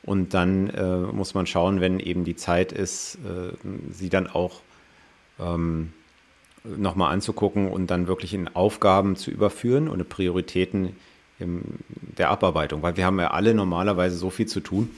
Und 0.02 0.34
dann 0.34 0.70
äh, 0.70 0.98
muss 1.12 1.34
man 1.34 1.46
schauen, 1.46 1.80
wenn 1.80 2.00
eben 2.00 2.24
die 2.24 2.36
Zeit 2.36 2.70
ist, 2.70 3.16
äh, 3.16 3.52
sie 3.90 4.08
dann 4.08 4.26
auch 4.28 4.60
ähm, 5.38 5.92
nochmal 6.64 7.12
anzugucken 7.12 7.68
und 7.68 7.88
dann 7.88 8.06
wirklich 8.06 8.34
in 8.34 8.48
Aufgaben 8.48 9.16
zu 9.16 9.30
überführen 9.30 9.88
und 9.88 10.08
Prioritäten 10.08 10.96
im, 11.40 11.62
der 11.88 12.30
Abarbeitung, 12.30 12.82
weil 12.82 12.96
wir 12.96 13.04
haben 13.04 13.18
ja 13.18 13.30
alle 13.30 13.54
normalerweise 13.54 14.16
so 14.16 14.30
viel 14.30 14.46
zu 14.46 14.60
tun, 14.60 14.90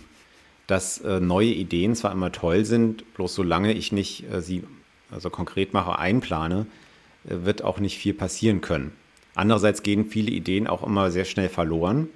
dass 0.67 0.99
äh, 0.99 1.21
neue 1.21 1.49
Ideen 1.53 1.95
zwar 1.95 2.13
immer 2.13 2.33
toll 2.33 2.65
sind, 2.65 3.15
bloß 3.15 3.35
solange 3.35 3.73
ich 3.73 3.93
nicht 3.93 4.31
äh, 4.33 4.41
sie 4.41 4.65
also 5.11 5.31
konkret 5.31 5.73
mache, 5.73 5.99
einplane, 5.99 6.67
äh, 7.25 7.45
wird 7.45 7.63
auch 7.63 7.79
nicht 7.79 7.99
viel 7.99 8.15
passieren 8.15 8.61
können. 8.61 8.93
Andererseits 9.35 9.83
gehen 9.83 10.07
viele 10.07 10.31
Ideen 10.31 10.67
auch 10.67 10.83
immer 10.83 11.11
sehr 11.11 11.25
schnell 11.25 11.49
verloren 11.49 12.09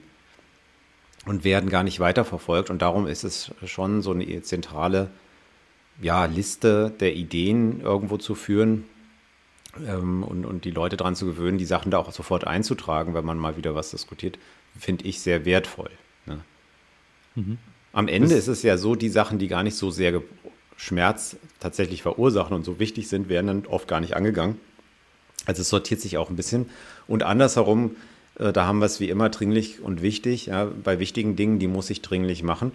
und 1.24 1.44
werden 1.44 1.70
gar 1.70 1.82
nicht 1.82 2.00
weiterverfolgt. 2.00 2.70
Und 2.70 2.82
darum 2.82 3.06
ist 3.06 3.24
es 3.24 3.52
schon 3.64 4.02
so 4.02 4.12
eine 4.12 4.42
zentrale 4.42 5.10
ja, 6.00 6.26
Liste 6.26 6.92
der 7.00 7.14
Ideen 7.14 7.80
irgendwo 7.80 8.18
zu 8.18 8.34
führen, 8.34 8.84
ähm, 9.86 10.22
und, 10.22 10.44
und 10.44 10.64
die 10.64 10.70
Leute 10.70 10.96
daran 10.96 11.16
zu 11.16 11.26
gewöhnen, 11.26 11.58
die 11.58 11.64
Sachen 11.64 11.90
da 11.90 11.98
auch 11.98 12.12
sofort 12.12 12.46
einzutragen, 12.46 13.14
wenn 13.14 13.24
man 13.24 13.38
mal 13.38 13.56
wieder 13.56 13.74
was 13.74 13.90
diskutiert, 13.90 14.38
finde 14.78 15.04
ich 15.04 15.20
sehr 15.20 15.44
wertvoll. 15.44 15.90
Ne? 16.26 16.40
Mhm. 17.34 17.58
Am 17.92 18.08
Ende 18.08 18.28
das 18.28 18.38
ist 18.38 18.48
es 18.48 18.62
ja 18.62 18.76
so, 18.76 18.94
die 18.94 19.08
Sachen, 19.08 19.38
die 19.38 19.48
gar 19.48 19.62
nicht 19.62 19.76
so 19.76 19.90
sehr 19.90 20.22
Schmerz 20.76 21.36
tatsächlich 21.60 22.02
verursachen 22.02 22.54
und 22.54 22.64
so 22.64 22.78
wichtig 22.78 23.08
sind, 23.08 23.28
werden 23.28 23.46
dann 23.46 23.66
oft 23.66 23.88
gar 23.88 24.00
nicht 24.00 24.14
angegangen. 24.14 24.60
Also 25.46 25.62
es 25.62 25.68
sortiert 25.68 26.00
sich 26.00 26.18
auch 26.18 26.28
ein 26.28 26.36
bisschen. 26.36 26.68
Und 27.06 27.22
andersherum, 27.22 27.96
äh, 28.38 28.52
da 28.52 28.66
haben 28.66 28.78
wir 28.80 28.86
es 28.86 29.00
wie 29.00 29.08
immer 29.08 29.30
dringlich 29.30 29.80
und 29.80 30.02
wichtig. 30.02 30.46
Ja, 30.46 30.66
bei 30.66 30.98
wichtigen 30.98 31.36
Dingen, 31.36 31.58
die 31.58 31.68
muss 31.68 31.88
ich 31.88 32.02
dringlich 32.02 32.42
machen. 32.42 32.72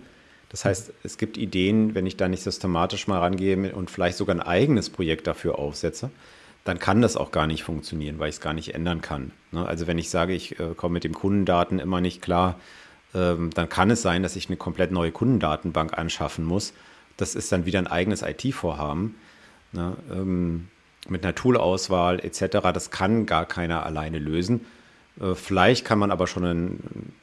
Das 0.49 0.65
heißt, 0.65 0.91
es 1.03 1.17
gibt 1.17 1.37
Ideen, 1.37 1.95
wenn 1.95 2.05
ich 2.05 2.17
da 2.17 2.27
nicht 2.27 2.43
systematisch 2.43 3.07
mal 3.07 3.19
rangehe 3.19 3.73
und 3.73 3.89
vielleicht 3.89 4.17
sogar 4.17 4.35
ein 4.35 4.41
eigenes 4.41 4.89
Projekt 4.89 5.27
dafür 5.27 5.59
aufsetze, 5.59 6.11
dann 6.63 6.79
kann 6.79 7.01
das 7.01 7.17
auch 7.17 7.31
gar 7.31 7.47
nicht 7.47 7.63
funktionieren, 7.63 8.19
weil 8.19 8.29
ich 8.29 8.35
es 8.35 8.41
gar 8.41 8.53
nicht 8.53 8.75
ändern 8.75 9.01
kann. 9.01 9.31
Ne? 9.51 9.65
Also 9.65 9.87
wenn 9.87 9.97
ich 9.97 10.09
sage, 10.09 10.33
ich 10.33 10.59
äh, 10.59 10.73
komme 10.75 10.93
mit 10.93 11.03
den 11.03 11.13
Kundendaten 11.13 11.79
immer 11.79 12.01
nicht 12.01 12.21
klar, 12.21 12.59
ähm, 13.15 13.49
dann 13.53 13.67
kann 13.67 13.89
es 13.89 14.01
sein, 14.01 14.23
dass 14.23 14.35
ich 14.35 14.47
eine 14.47 14.57
komplett 14.57 14.91
neue 14.91 15.11
Kundendatenbank 15.11 15.97
anschaffen 15.97 16.45
muss. 16.45 16.73
Das 17.17 17.35
ist 17.35 17.51
dann 17.51 17.65
wieder 17.65 17.79
ein 17.79 17.87
eigenes 17.87 18.21
IT-Vorhaben 18.21 19.15
ne? 19.71 19.95
ähm, 20.11 20.67
mit 21.09 21.23
einer 21.23 21.35
Toolauswahl 21.35 22.19
etc. 22.19 22.59
Das 22.73 22.91
kann 22.91 23.25
gar 23.25 23.45
keiner 23.45 23.85
alleine 23.85 24.19
lösen. 24.19 24.65
Äh, 25.19 25.33
vielleicht 25.33 25.83
kann 25.83 25.99
man 25.99 26.11
aber 26.11 26.27
schon 26.27 26.45
ein, 26.45 27.13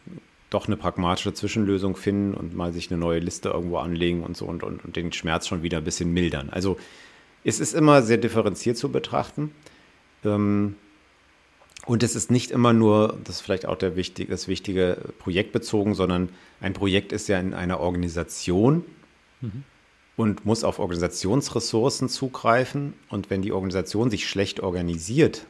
doch 0.51 0.67
eine 0.67 0.77
pragmatische 0.77 1.33
Zwischenlösung 1.33 1.97
finden 1.97 2.35
und 2.35 2.57
mal 2.57 2.73
sich 2.73 2.91
eine 2.91 2.99
neue 2.99 3.21
Liste 3.21 3.51
irgendwo 3.51 3.79
anlegen 3.79 4.25
und 4.25 4.37
so 4.37 4.47
und, 4.47 4.65
und, 4.65 4.85
und 4.85 4.97
den 4.97 5.13
Schmerz 5.13 5.47
schon 5.47 5.63
wieder 5.63 5.79
ein 5.79 5.85
bisschen 5.85 6.13
mildern. 6.13 6.51
Also 6.51 6.77
es 7.45 7.61
ist 7.61 7.75
immer 7.75 8.03
sehr 8.03 8.19
differenziert 8.19 8.77
zu 8.77 8.91
betrachten. 8.91 9.53
Ähm, 10.25 10.77
und 11.87 12.03
es 12.03 12.15
ist 12.15 12.31
nicht 12.31 12.51
immer 12.51 12.75
nur, 12.75 13.19
das 13.25 13.37
ist 13.37 13.41
vielleicht 13.41 13.65
auch 13.65 13.77
der 13.77 13.97
wichtig, 13.97 14.29
das 14.29 14.47
wichtige, 14.47 14.99
projektbezogen, 15.19 15.95
sondern 15.95 16.29
ein 16.61 16.75
Projekt 16.75 17.13
ist 17.13 17.29
ja 17.29 17.41
in 17.41 17.55
einer 17.55 17.81
Organisation 17.81 18.85
mhm. 19.41 19.65
und 20.17 20.45
muss 20.45 20.65
auf 20.65 20.81
Organisationsressourcen 20.81 22.11
zugreifen. 22.11 22.93
Und 23.09 23.31
wenn 23.31 23.41
die 23.41 23.53
Organisation 23.53 24.11
sich 24.11 24.29
schlecht 24.29 24.61
organisiert, 24.61 25.47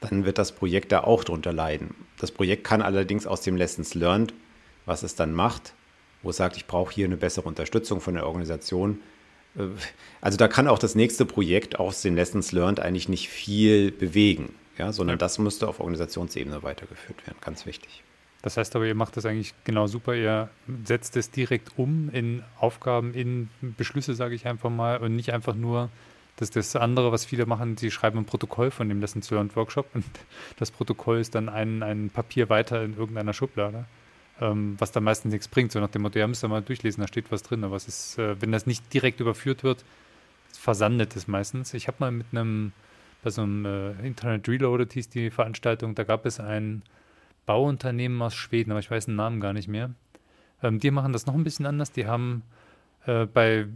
dann 0.00 0.24
wird 0.24 0.38
das 0.38 0.52
Projekt 0.52 0.92
da 0.92 1.00
auch 1.00 1.24
drunter 1.24 1.52
leiden. 1.52 1.94
Das 2.18 2.30
Projekt 2.30 2.64
kann 2.64 2.80
allerdings 2.80 3.26
aus 3.26 3.42
dem 3.42 3.56
Lessons 3.56 3.94
Learned, 3.94 4.32
was 4.86 5.02
es 5.02 5.16
dann 5.16 5.34
macht, 5.34 5.74
wo 6.22 6.30
es 6.30 6.36
sagt, 6.36 6.56
ich 6.56 6.66
brauche 6.66 6.94
hier 6.94 7.04
eine 7.04 7.16
bessere 7.16 7.46
Unterstützung 7.46 8.00
von 8.00 8.14
der 8.14 8.26
Organisation, 8.26 9.00
also 10.20 10.36
da 10.36 10.48
kann 10.48 10.68
auch 10.68 10.78
das 10.78 10.94
nächste 10.94 11.24
Projekt 11.24 11.78
aus 11.78 12.02
den 12.02 12.14
Lessons 12.14 12.52
Learned 12.52 12.80
eigentlich 12.80 13.08
nicht 13.08 13.28
viel 13.28 13.90
bewegen, 13.90 14.54
ja, 14.76 14.92
sondern 14.92 15.14
ja. 15.14 15.18
das 15.18 15.38
müsste 15.38 15.68
auf 15.68 15.80
Organisationsebene 15.80 16.62
weitergeführt 16.62 17.26
werden, 17.26 17.38
ganz 17.40 17.66
wichtig. 17.66 18.02
Das 18.42 18.56
heißt 18.56 18.76
aber, 18.76 18.86
ihr 18.86 18.94
macht 18.94 19.16
das 19.16 19.26
eigentlich 19.26 19.54
genau 19.64 19.88
super. 19.88 20.14
Ihr 20.14 20.48
setzt 20.84 21.16
es 21.16 21.30
direkt 21.30 21.72
um 21.76 22.08
in 22.12 22.44
Aufgaben, 22.58 23.12
in 23.12 23.50
Beschlüsse, 23.60 24.14
sage 24.14 24.34
ich 24.34 24.46
einfach 24.46 24.70
mal, 24.70 24.98
und 24.98 25.16
nicht 25.16 25.32
einfach 25.32 25.54
nur 25.54 25.90
das, 26.36 26.50
das 26.50 26.76
andere, 26.76 27.10
was 27.10 27.24
viele 27.24 27.46
machen, 27.46 27.76
sie 27.76 27.90
schreiben 27.90 28.18
ein 28.18 28.24
Protokoll 28.24 28.70
von 28.70 28.88
dem 28.88 29.00
Lessons 29.00 29.28
Learned 29.30 29.56
Workshop 29.56 29.86
und 29.94 30.04
das 30.56 30.70
Protokoll 30.70 31.18
ist 31.18 31.34
dann 31.34 31.48
ein, 31.48 31.82
ein 31.82 32.10
Papier 32.10 32.48
weiter 32.48 32.82
in 32.84 32.96
irgendeiner 32.96 33.32
Schublade 33.32 33.86
ähm, 34.40 34.76
was 34.78 34.92
da 34.92 35.00
meistens 35.00 35.32
nichts 35.32 35.48
bringt. 35.48 35.72
So 35.72 35.80
nach 35.80 35.90
dem 35.90 36.02
Motto, 36.02 36.18
ja, 36.18 36.26
müsst 36.26 36.44
ihr 36.44 36.48
mal 36.48 36.62
durchlesen, 36.62 37.00
da 37.00 37.08
steht 37.08 37.30
was 37.30 37.42
drin. 37.42 37.64
Aber 37.64 37.76
es 37.76 37.88
ist, 37.88 38.18
äh, 38.18 38.40
wenn 38.40 38.52
das 38.52 38.66
nicht 38.66 38.92
direkt 38.92 39.20
überführt 39.20 39.64
wird, 39.64 39.84
versandet 40.52 41.16
es 41.16 41.28
meistens. 41.28 41.74
Ich 41.74 41.88
habe 41.88 41.96
mal 42.00 42.10
mit 42.10 42.26
einem, 42.32 42.72
bei 43.22 43.30
so 43.30 43.42
einem 43.42 43.64
äh, 43.64 44.06
Internet 44.06 44.48
Reloaded 44.48 44.92
hieß 44.92 45.08
die 45.08 45.30
Veranstaltung, 45.30 45.94
da 45.94 46.04
gab 46.04 46.26
es 46.26 46.40
ein 46.40 46.82
Bauunternehmen 47.46 48.20
aus 48.20 48.34
Schweden, 48.34 48.70
aber 48.70 48.80
ich 48.80 48.90
weiß 48.90 49.06
den 49.06 49.16
Namen 49.16 49.40
gar 49.40 49.52
nicht 49.52 49.68
mehr. 49.68 49.90
Ähm, 50.62 50.78
die 50.80 50.90
machen 50.90 51.12
das 51.12 51.26
noch 51.26 51.34
ein 51.34 51.44
bisschen 51.44 51.66
anders. 51.66 51.92
Die 51.92 52.06
haben 52.06 52.42
äh, 53.06 53.26
bei 53.26 53.66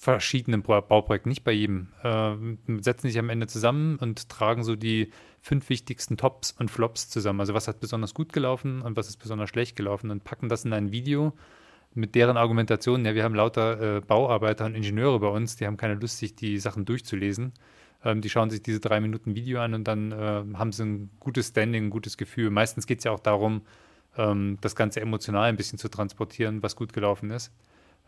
verschiedenen 0.00 0.62
Bauprojekten, 0.62 1.28
nicht 1.28 1.44
bei 1.44 1.52
jedem, 1.52 1.88
äh, 2.02 2.34
setzen 2.80 3.08
sich 3.08 3.18
am 3.18 3.28
Ende 3.28 3.46
zusammen 3.46 3.96
und 3.96 4.30
tragen 4.30 4.64
so 4.64 4.74
die 4.74 5.10
fünf 5.42 5.68
wichtigsten 5.68 6.16
Tops 6.16 6.52
und 6.52 6.70
Flops 6.70 7.10
zusammen. 7.10 7.40
Also 7.40 7.52
was 7.52 7.68
hat 7.68 7.80
besonders 7.80 8.14
gut 8.14 8.32
gelaufen 8.32 8.80
und 8.80 8.96
was 8.96 9.08
ist 9.08 9.18
besonders 9.18 9.50
schlecht 9.50 9.76
gelaufen 9.76 10.10
und 10.10 10.24
packen 10.24 10.48
das 10.48 10.64
in 10.64 10.72
ein 10.72 10.90
Video 10.90 11.34
mit 11.92 12.14
deren 12.14 12.38
Argumentation, 12.38 13.04
ja, 13.04 13.14
wir 13.14 13.24
haben 13.24 13.34
lauter 13.34 13.96
äh, 13.96 14.00
Bauarbeiter 14.00 14.64
und 14.64 14.74
Ingenieure 14.74 15.20
bei 15.20 15.26
uns, 15.26 15.56
die 15.56 15.66
haben 15.66 15.76
keine 15.76 15.94
Lust, 15.94 16.18
sich 16.18 16.34
die 16.34 16.58
Sachen 16.58 16.86
durchzulesen. 16.86 17.52
Ähm, 18.02 18.22
die 18.22 18.30
schauen 18.30 18.48
sich 18.48 18.62
diese 18.62 18.80
drei 18.80 19.00
Minuten 19.00 19.34
Video 19.34 19.60
an 19.60 19.74
und 19.74 19.84
dann 19.84 20.12
äh, 20.12 20.44
haben 20.54 20.72
sie 20.72 20.84
ein 20.84 21.10
gutes 21.20 21.48
Standing, 21.48 21.86
ein 21.86 21.90
gutes 21.90 22.16
Gefühl. 22.16 22.48
Meistens 22.48 22.86
geht 22.86 22.98
es 22.98 23.04
ja 23.04 23.10
auch 23.10 23.20
darum, 23.20 23.62
ähm, 24.16 24.56
das 24.62 24.76
Ganze 24.76 25.00
emotional 25.00 25.48
ein 25.48 25.56
bisschen 25.56 25.78
zu 25.78 25.90
transportieren, 25.90 26.62
was 26.62 26.74
gut 26.74 26.94
gelaufen 26.94 27.30
ist. 27.30 27.52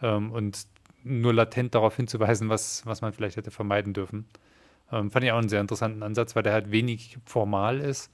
Ähm, 0.00 0.30
und 0.32 0.66
nur 1.04 1.34
latent 1.34 1.74
darauf 1.74 1.96
hinzuweisen, 1.96 2.48
was, 2.48 2.84
was 2.86 3.00
man 3.00 3.12
vielleicht 3.12 3.36
hätte 3.36 3.50
vermeiden 3.50 3.92
dürfen. 3.92 4.26
Ähm, 4.90 5.10
fand 5.10 5.24
ich 5.24 5.32
auch 5.32 5.38
einen 5.38 5.48
sehr 5.48 5.60
interessanten 5.60 6.02
Ansatz, 6.02 6.36
weil 6.36 6.42
der 6.42 6.52
halt 6.52 6.70
wenig 6.70 7.18
formal 7.24 7.80
ist, 7.80 8.10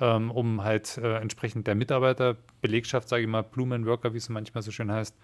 ähm, 0.00 0.30
um 0.30 0.62
halt 0.62 0.98
äh, 0.98 1.16
entsprechend 1.16 1.66
der 1.66 1.74
Mitarbeiter, 1.74 2.36
Belegschaft, 2.60 3.08
sage 3.08 3.22
ich 3.22 3.28
mal, 3.28 3.42
Blumenworker, 3.42 4.12
wie 4.12 4.18
es 4.18 4.28
manchmal 4.28 4.62
so 4.62 4.70
schön 4.70 4.92
heißt, 4.92 5.16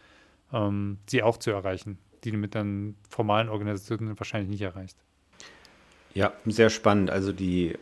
ähm, 0.52 0.98
sie 1.06 1.22
auch 1.22 1.36
zu 1.36 1.50
erreichen, 1.50 1.98
die 2.24 2.30
du 2.30 2.38
mit 2.38 2.54
den 2.54 2.96
formalen 3.08 3.48
Organisationen 3.48 4.18
wahrscheinlich 4.18 4.50
nicht 4.50 4.62
erreichst. 4.62 4.98
Ja, 6.14 6.32
sehr 6.46 6.70
spannend. 6.70 7.10
Also 7.10 7.32
die 7.32 7.76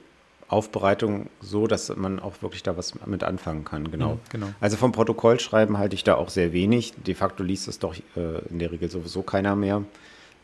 Aufbereitung 0.53 1.29
so, 1.41 1.67
dass 1.67 1.95
man 1.97 2.21
auch 2.21 2.43
wirklich 2.43 2.63
da 2.63 2.77
was 2.77 2.95
mit 3.07 3.25
anfangen 3.25 3.65
kann. 3.65 3.91
Genau. 3.91 4.15
Mhm, 4.15 4.21
genau. 4.31 4.47
Also 4.61 4.77
vom 4.77 4.93
Protokollschreiben 4.93 5.79
halte 5.79 5.95
ich 5.95 6.05
da 6.05 6.15
auch 6.17 6.29
sehr 6.29 6.53
wenig. 6.53 6.95
De 7.07 7.15
facto 7.15 7.43
liest 7.43 7.69
es 7.69 7.79
doch 7.79 7.95
äh, 7.95 8.39
in 8.51 8.59
der 8.59 8.71
Regel 8.71 8.91
sowieso 8.91 9.23
keiner 9.23 9.57
mehr. 9.57 9.83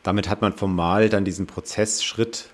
Damit 0.02 0.28
hat 0.28 0.40
man 0.40 0.52
formal 0.52 1.08
dann 1.08 1.24
diesen 1.24 1.46
Prozessschritt, 1.46 2.46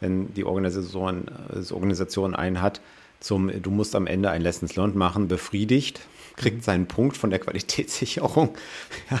wenn 0.00 0.32
die 0.34 0.44
Organisation, 0.44 1.26
äh, 1.52 1.72
Organisation 1.72 2.34
einen 2.34 2.62
hat, 2.62 2.80
zum, 3.20 3.50
du 3.62 3.70
musst 3.70 3.94
am 3.94 4.06
Ende 4.06 4.30
ein 4.30 4.42
Lessons 4.42 4.74
Learned 4.74 4.96
machen, 4.96 5.28
befriedigt, 5.28 6.00
kriegt 6.36 6.58
mhm. 6.58 6.62
seinen 6.62 6.86
Punkt 6.86 7.16
von 7.16 7.30
der 7.30 7.38
Qualitätssicherung. 7.38 8.54
ja, 9.10 9.20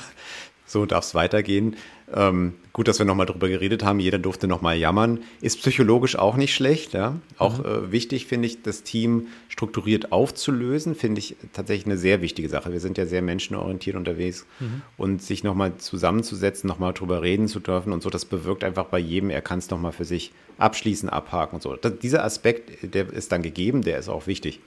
so 0.72 0.86
darf 0.86 1.04
es 1.04 1.14
weitergehen. 1.14 1.76
Ähm, 2.14 2.54
gut, 2.72 2.88
dass 2.88 2.98
wir 2.98 3.06
nochmal 3.06 3.26
drüber 3.26 3.48
geredet 3.48 3.84
haben. 3.84 4.00
Jeder 4.00 4.18
durfte 4.18 4.48
nochmal 4.48 4.76
jammern. 4.76 5.20
Ist 5.40 5.60
psychologisch 5.60 6.16
auch 6.16 6.36
nicht 6.36 6.54
schlecht. 6.54 6.94
Ja? 6.94 7.16
Auch 7.38 7.58
mhm. 7.58 7.64
äh, 7.64 7.92
wichtig 7.92 8.26
finde 8.26 8.46
ich, 8.46 8.62
das 8.62 8.82
Team 8.82 9.28
strukturiert 9.48 10.12
aufzulösen, 10.12 10.94
finde 10.94 11.20
ich 11.20 11.36
tatsächlich 11.52 11.86
eine 11.86 11.98
sehr 11.98 12.22
wichtige 12.22 12.48
Sache. 12.48 12.72
Wir 12.72 12.80
sind 12.80 12.98
ja 12.98 13.06
sehr 13.06 13.22
menschenorientiert 13.22 13.96
unterwegs 13.96 14.46
mhm. 14.60 14.82
und 14.96 15.22
sich 15.22 15.44
nochmal 15.44 15.76
zusammenzusetzen, 15.76 16.66
nochmal 16.68 16.92
drüber 16.94 17.22
reden 17.22 17.48
zu 17.48 17.60
dürfen 17.60 17.92
und 17.92 18.02
so, 18.02 18.10
das 18.10 18.24
bewirkt 18.24 18.64
einfach 18.64 18.86
bei 18.86 18.98
jedem, 18.98 19.30
er 19.30 19.42
kann 19.42 19.58
es 19.58 19.70
nochmal 19.70 19.92
für 19.92 20.04
sich 20.04 20.32
abschließen, 20.58 21.08
abhaken 21.08 21.56
und 21.56 21.62
so. 21.62 21.76
Das, 21.76 21.98
dieser 21.98 22.24
Aspekt, 22.24 22.94
der 22.94 23.12
ist 23.12 23.30
dann 23.30 23.42
gegeben, 23.42 23.82
der 23.82 23.98
ist 23.98 24.08
auch 24.08 24.26
wichtig. 24.26 24.60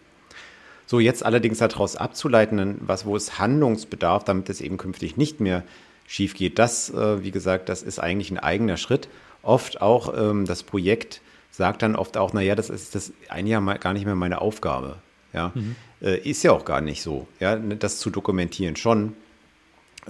So, 0.88 1.00
jetzt 1.00 1.26
allerdings 1.26 1.58
daraus 1.58 1.96
abzuleiten, 1.96 2.78
was, 2.82 3.06
wo 3.06 3.16
es 3.16 3.40
Handlungsbedarf, 3.40 4.24
damit 4.24 4.50
es 4.50 4.62
eben 4.62 4.78
künftig 4.78 5.18
nicht 5.18 5.40
mehr 5.40 5.64
schief 6.08 6.34
geht. 6.34 6.60
Das, 6.60 6.90
äh, 6.90 7.24
wie 7.24 7.32
gesagt, 7.32 7.70
das 7.70 7.84
ist 7.84 8.00
eigentlich 8.00 8.32
ein 8.32 8.40
eigener 8.40 8.78
Schritt. 8.78 9.08
Oft 9.42 9.82
auch 9.82 10.14
ähm, 10.18 10.46
das 10.46 10.64
Projekt 10.64 11.22
sagt 11.52 11.82
dann 11.82 11.96
oft 11.96 12.18
auch, 12.18 12.34
naja, 12.34 12.56
das 12.56 12.70
ist 12.70 12.96
das 12.96 13.14
ein 13.30 13.48
Jahr 13.48 13.62
mal 13.62 13.78
gar 13.78 13.94
nicht 13.94 14.06
mehr 14.06 14.16
meine 14.16 14.42
Aufgabe. 14.42 14.98
Ja, 15.34 15.52
mhm. 15.54 15.76
äh, 16.02 16.18
ist 16.18 16.44
ja 16.44 16.52
auch 16.52 16.66
gar 16.66 16.82
nicht 16.82 17.02
so. 17.02 17.28
Ja, 17.40 17.56
ne, 17.56 17.76
das 17.76 18.00
zu 18.00 18.10
dokumentieren 18.10 18.76
schon, 18.76 19.14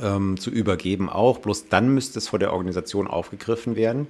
ähm, 0.02 0.40
zu 0.40 0.50
übergeben 0.50 1.10
auch. 1.10 1.40
Bloß 1.40 1.70
dann 1.70 1.90
müsste 1.90 2.20
es 2.20 2.28
vor 2.28 2.40
der 2.40 2.54
Organisation 2.54 3.08
aufgegriffen 3.08 3.76
werden 3.76 4.08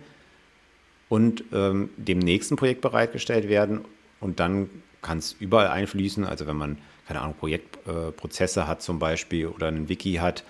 und 1.10 1.44
ähm, 1.54 1.90
dem 1.98 2.20
nächsten 2.20 2.56
Projekt 2.56 2.82
bereitgestellt 2.82 3.48
werden. 3.48 3.86
Und 4.20 4.40
dann 4.40 4.70
kann 5.02 5.20
es 5.20 5.36
überall 5.40 5.68
einfließen. 5.68 6.26
Also 6.26 6.48
wenn 6.48 6.58
man 6.58 6.78
keine 7.08 7.22
Ahnung 7.22 7.36
Projektprozesse 7.36 8.62
äh, 8.62 8.64
hat 8.64 8.82
zum 8.82 9.00
Beispiel 9.00 9.48
oder 9.48 9.68
ein 9.68 9.90
Wiki 9.90 10.16
hat 10.16 10.44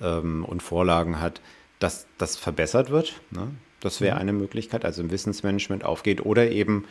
ähm, 0.00 0.44
und 0.44 0.62
Vorlagen 0.62 1.20
hat, 1.20 1.40
dass 1.78 2.06
das 2.18 2.36
verbessert 2.36 2.90
wird. 2.90 3.20
Ne? 3.30 3.48
Das 3.80 4.00
wäre 4.00 4.14
mhm. 4.14 4.20
eine 4.20 4.32
Möglichkeit, 4.32 4.84
also 4.84 5.02
im 5.02 5.10
Wissensmanagement 5.10 5.84
aufgeht 5.84 6.24
oder 6.24 6.50
eben 6.50 6.84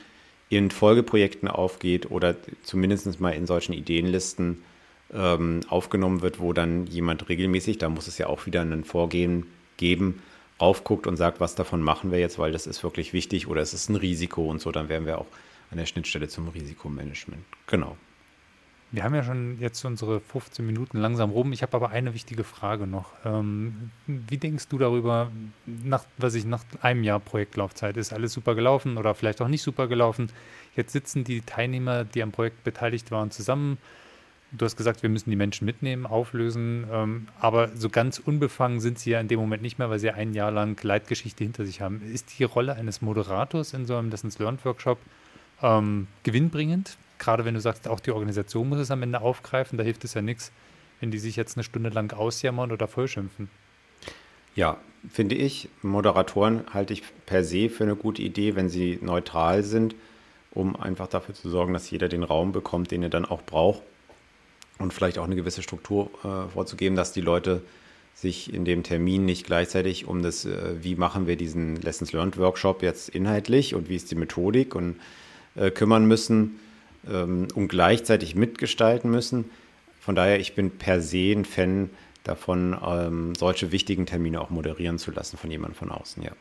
in 0.50 0.70
Folgeprojekten 0.70 1.48
aufgeht 1.48 2.12
oder 2.12 2.36
zumindest 2.64 3.20
mal 3.22 3.32
in 3.32 3.48
solchen 3.48 3.72
Ideenlisten 3.72 4.64
ähm, 5.14 5.62
aufgenommen 5.70 6.22
wird, 6.22 6.40
wo 6.40 6.52
dann 6.52 6.88
jemand 6.88 7.30
regelmäßig, 7.30 7.78
da 7.78 7.88
muss 7.88 8.08
es 8.08 8.18
ja 8.18 8.28
auch 8.28 8.46
wieder 8.46 8.62
ein 8.62 8.84
Vorgehen 8.84 9.46
geben, 9.78 10.22
raufguckt 10.60 11.08
und 11.08 11.16
sagt, 11.16 11.40
was 11.40 11.56
davon 11.56 11.82
machen 11.82 12.12
wir 12.12 12.20
jetzt, 12.20 12.38
weil 12.38 12.52
das 12.52 12.68
ist 12.68 12.84
wirklich 12.84 13.14
wichtig 13.14 13.48
oder 13.48 13.62
es 13.62 13.74
ist 13.74 13.90
ein 13.90 13.96
Risiko 13.96 14.50
und 14.50 14.60
so, 14.62 14.72
dann 14.72 14.90
wären 14.90 15.06
wir 15.06 15.20
auch 15.20 15.28
an 15.72 15.78
der 15.78 15.86
Schnittstelle 15.86 16.28
zum 16.28 16.50
Risikomanagement. 16.50 17.44
Genau. 17.68 17.96
Wir 18.94 19.06
haben 19.06 19.16
ja 19.16 19.24
schon 19.24 19.58
jetzt 19.60 19.86
unsere 19.86 20.20
15 20.20 20.66
Minuten 20.66 20.98
langsam 20.98 21.30
rum. 21.30 21.54
Ich 21.54 21.62
habe 21.62 21.78
aber 21.78 21.92
eine 21.92 22.14
wichtige 22.14 22.44
Frage 22.44 22.88
noch. 22.88 23.14
Ähm, 23.24 23.92
wie 24.06 24.38
denkst 24.38 24.68
du 24.68 24.78
darüber, 24.78 25.32
nach, 25.66 26.04
was 26.18 26.36
ich 26.36 26.44
nach 26.46 26.66
einem 26.82 27.06
Jahr 27.06 27.20
Projektlaufzeit 27.20 27.96
ist 27.96 28.12
alles 28.12 28.34
super 28.34 28.54
gelaufen 28.54 28.98
oder 28.98 29.16
vielleicht 29.16 29.42
auch 29.42 29.48
nicht 29.48 29.62
super 29.62 29.88
gelaufen? 29.88 30.30
Jetzt 30.76 30.92
sitzen 30.92 31.24
die 31.24 31.42
Teilnehmer, 31.42 32.04
die 32.04 32.22
am 32.22 32.34
Projekt 32.34 32.66
beteiligt 32.66 33.12
waren, 33.12 33.32
zusammen. 33.32 33.78
Du 34.52 34.66
hast 34.66 34.76
gesagt, 34.76 35.02
wir 35.04 35.10
müssen 35.10 35.30
die 35.30 35.38
Menschen 35.38 35.64
mitnehmen, 35.64 36.06
auflösen, 36.06 36.86
ähm, 36.92 37.28
aber 37.40 37.70
so 37.70 37.90
ganz 37.90 38.20
unbefangen 38.20 38.82
sind 38.82 39.00
sie 39.00 39.12
ja 39.12 39.22
in 39.22 39.30
dem 39.30 39.40
Moment 39.40 39.62
nicht 39.62 39.80
mehr, 39.80 39.90
weil 39.90 40.00
sie 40.00 40.12
ein 40.12 40.34
Jahr 40.34 40.52
lang 40.52 40.78
Leitgeschichte 40.84 41.46
hinter 41.46 41.66
sich 41.66 41.80
haben. 41.80 42.02
Ist 42.02 42.38
die 42.38 42.44
Rolle 42.44 42.76
eines 42.76 43.02
Moderators 43.02 43.74
in 43.74 43.86
so 43.86 43.96
einem 43.96 44.10
Lessons 44.10 44.38
Learned 44.40 44.66
Workshop 44.66 45.00
ähm, 45.62 46.08
gewinnbringend? 46.24 46.98
Gerade 47.22 47.46
wenn 47.46 47.54
du 47.54 47.62
sagst, 47.62 47.88
auch 47.88 48.00
die 48.00 48.12
Organisation 48.12 48.68
muss 48.68 48.80
es 48.80 48.92
am 48.92 49.04
Ende 49.04 49.22
aufgreifen, 49.22 49.78
da 49.78 49.84
hilft 49.84 50.04
es 50.04 50.16
ja 50.16 50.22
nichts, 50.22 50.52
wenn 51.00 51.12
die 51.12 51.20
sich 51.20 51.36
jetzt 51.36 51.56
eine 51.56 51.64
Stunde 51.64 51.90
lang 51.90 52.12
ausjammern 52.12 52.72
oder 52.72 52.88
vollschimpfen. 52.88 53.50
Ja, 54.56 54.78
finde 55.10 55.36
ich. 55.36 55.70
Moderatoren 55.82 56.66
halte 56.74 56.94
ich 56.94 57.04
per 57.26 57.44
se 57.44 57.70
für 57.70 57.84
eine 57.84 57.96
gute 57.96 58.22
Idee, 58.22 58.56
wenn 58.56 58.70
sie 58.70 59.00
neutral 59.02 59.64
sind, 59.64 59.96
um 60.52 60.76
einfach 60.76 61.08
dafür 61.08 61.34
zu 61.34 61.50
sorgen, 61.50 61.74
dass 61.74 61.90
jeder 61.90 62.10
den 62.10 62.24
Raum 62.24 62.52
bekommt, 62.52 62.92
den 62.92 63.04
er 63.04 63.10
dann 63.10 63.26
auch 63.26 63.44
braucht. 63.44 63.82
Und 64.80 64.92
vielleicht 64.92 65.20
auch 65.20 65.26
eine 65.26 65.36
gewisse 65.36 65.62
Struktur 65.62 66.10
äh, 66.24 66.52
vorzugeben, 66.52 66.96
dass 66.96 67.14
die 67.14 67.22
Leute 67.22 67.62
sich 68.16 68.52
in 68.54 68.66
dem 68.66 68.84
Termin 68.84 69.26
nicht 69.26 69.46
gleichzeitig 69.46 70.08
um 70.08 70.24
das, 70.24 70.46
äh, 70.46 70.76
wie 70.82 70.96
machen 70.96 71.28
wir 71.28 71.36
diesen 71.36 71.76
Lessons 71.76 72.12
Learned 72.12 72.38
Workshop 72.38 72.82
jetzt 72.82 73.10
inhaltlich 73.10 73.76
und 73.76 73.90
wie 73.90 73.96
ist 73.96 74.10
die 74.10 74.16
Methodik 74.16 74.74
und 74.76 75.00
äh, 75.56 75.70
kümmern 75.70 76.06
müssen, 76.08 76.60
ähm, 77.10 77.48
und 77.54 77.68
gleichzeitig 77.68 78.36
mitgestalten 78.36 79.10
müssen. 79.10 79.46
Von 80.00 80.16
daher, 80.16 80.40
ich 80.40 80.56
bin 80.56 80.72
per 80.72 81.02
se 81.02 81.32
ein 81.32 81.46
Fan 81.46 81.90
davon, 82.24 82.78
ähm, 82.86 83.36
solche 83.36 83.72
wichtigen 83.72 84.06
Termine 84.06 84.42
auch 84.42 84.50
moderieren 84.50 84.98
zu 84.98 85.12
lassen 85.12 85.38
von 85.38 85.50
jemandem 85.50 85.76
von 85.76 85.92
außen, 85.92 86.24
ja. 86.24 86.32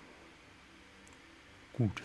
Gut. 1.75 2.03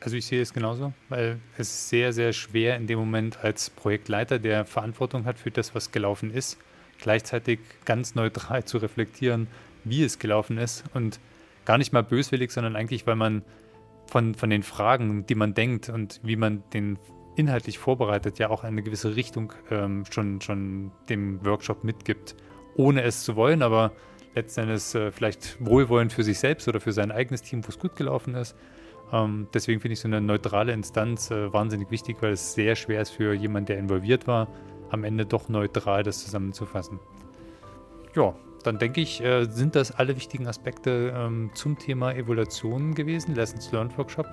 Also 0.00 0.16
ich 0.16 0.26
sehe 0.26 0.42
es 0.42 0.52
genauso, 0.52 0.92
weil 1.08 1.38
es 1.56 1.68
ist 1.68 1.88
sehr, 1.88 2.12
sehr 2.12 2.32
schwer 2.32 2.76
in 2.76 2.88
dem 2.88 2.98
Moment 2.98 3.44
als 3.44 3.70
Projektleiter, 3.70 4.40
der 4.40 4.64
Verantwortung 4.64 5.26
hat 5.26 5.38
für 5.38 5.52
das, 5.52 5.76
was 5.76 5.92
gelaufen 5.92 6.32
ist, 6.32 6.58
gleichzeitig 6.98 7.60
ganz 7.84 8.16
neutral 8.16 8.64
zu 8.64 8.78
reflektieren, 8.78 9.46
wie 9.84 10.02
es 10.02 10.18
gelaufen 10.18 10.58
ist 10.58 10.84
und 10.94 11.20
gar 11.64 11.78
nicht 11.78 11.92
mal 11.92 12.02
böswillig, 12.02 12.50
sondern 12.50 12.74
eigentlich, 12.74 13.06
weil 13.06 13.14
man 13.14 13.42
von, 14.06 14.34
von 14.34 14.50
den 14.50 14.64
Fragen, 14.64 15.24
die 15.26 15.36
man 15.36 15.54
denkt 15.54 15.88
und 15.88 16.20
wie 16.24 16.36
man 16.36 16.64
den 16.72 16.98
inhaltlich 17.36 17.78
vorbereitet 17.78 18.38
ja 18.38 18.50
auch 18.50 18.64
eine 18.64 18.82
gewisse 18.82 19.16
Richtung 19.16 19.52
ähm, 19.70 20.04
schon, 20.10 20.40
schon 20.40 20.92
dem 21.08 21.44
Workshop 21.44 21.84
mitgibt, 21.84 22.36
ohne 22.76 23.02
es 23.02 23.24
zu 23.24 23.36
wollen, 23.36 23.62
aber 23.62 23.92
letztendlich 24.34 24.94
äh, 24.94 25.10
vielleicht 25.10 25.56
wohlwollend 25.64 26.12
für 26.12 26.24
sich 26.24 26.38
selbst 26.38 26.68
oder 26.68 26.80
für 26.80 26.92
sein 26.92 27.10
eigenes 27.10 27.42
Team, 27.42 27.64
wo 27.64 27.68
es 27.68 27.78
gut 27.78 27.96
gelaufen 27.96 28.34
ist. 28.34 28.56
Ähm, 29.12 29.48
deswegen 29.52 29.80
finde 29.80 29.94
ich 29.94 30.00
so 30.00 30.08
eine 30.08 30.20
neutrale 30.20 30.72
Instanz 30.72 31.30
äh, 31.30 31.52
wahnsinnig 31.52 31.90
wichtig, 31.90 32.16
weil 32.20 32.32
es 32.32 32.54
sehr 32.54 32.76
schwer 32.76 33.02
ist 33.02 33.10
für 33.10 33.34
jemanden, 33.34 33.66
der 33.66 33.78
involviert 33.78 34.26
war, 34.26 34.48
am 34.90 35.04
Ende 35.04 35.26
doch 35.26 35.48
neutral 35.48 36.02
das 36.02 36.24
zusammenzufassen. 36.24 36.98
Ja, 38.14 38.34
dann 38.62 38.78
denke 38.78 39.00
ich, 39.00 39.22
äh, 39.22 39.44
sind 39.44 39.74
das 39.74 39.90
alle 39.90 40.16
wichtigen 40.16 40.46
Aspekte 40.46 41.12
ähm, 41.16 41.50
zum 41.54 41.78
Thema 41.78 42.14
Evaluation 42.14 42.94
gewesen, 42.94 43.34
Lessons 43.34 43.72
Learned 43.72 43.96
Workshop. 43.98 44.26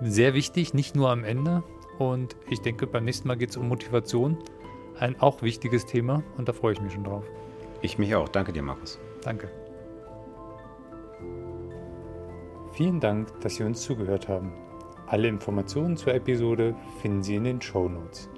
Sehr 0.00 0.34
wichtig, 0.34 0.74
nicht 0.74 0.96
nur 0.96 1.10
am 1.10 1.24
Ende, 1.24 1.62
und 2.00 2.34
ich 2.48 2.62
denke, 2.62 2.86
beim 2.86 3.04
nächsten 3.04 3.28
Mal 3.28 3.36
geht 3.36 3.50
es 3.50 3.58
um 3.58 3.68
Motivation. 3.68 4.38
Ein 4.98 5.20
auch 5.20 5.42
wichtiges 5.42 5.84
Thema 5.84 6.22
und 6.38 6.48
da 6.48 6.54
freue 6.54 6.72
ich 6.72 6.80
mich 6.80 6.94
schon 6.94 7.04
drauf. 7.04 7.24
Ich 7.82 7.98
mich 7.98 8.14
auch. 8.14 8.28
Danke 8.28 8.52
dir, 8.52 8.62
Markus. 8.62 8.98
Danke. 9.22 9.50
Vielen 12.72 13.00
Dank, 13.00 13.38
dass 13.42 13.56
Sie 13.56 13.64
uns 13.64 13.82
zugehört 13.82 14.28
haben. 14.28 14.52
Alle 15.08 15.28
Informationen 15.28 15.98
zur 15.98 16.14
Episode 16.14 16.74
finden 17.02 17.22
Sie 17.22 17.34
in 17.34 17.44
den 17.44 17.60
Show 17.60 17.88
Notes. 17.88 18.30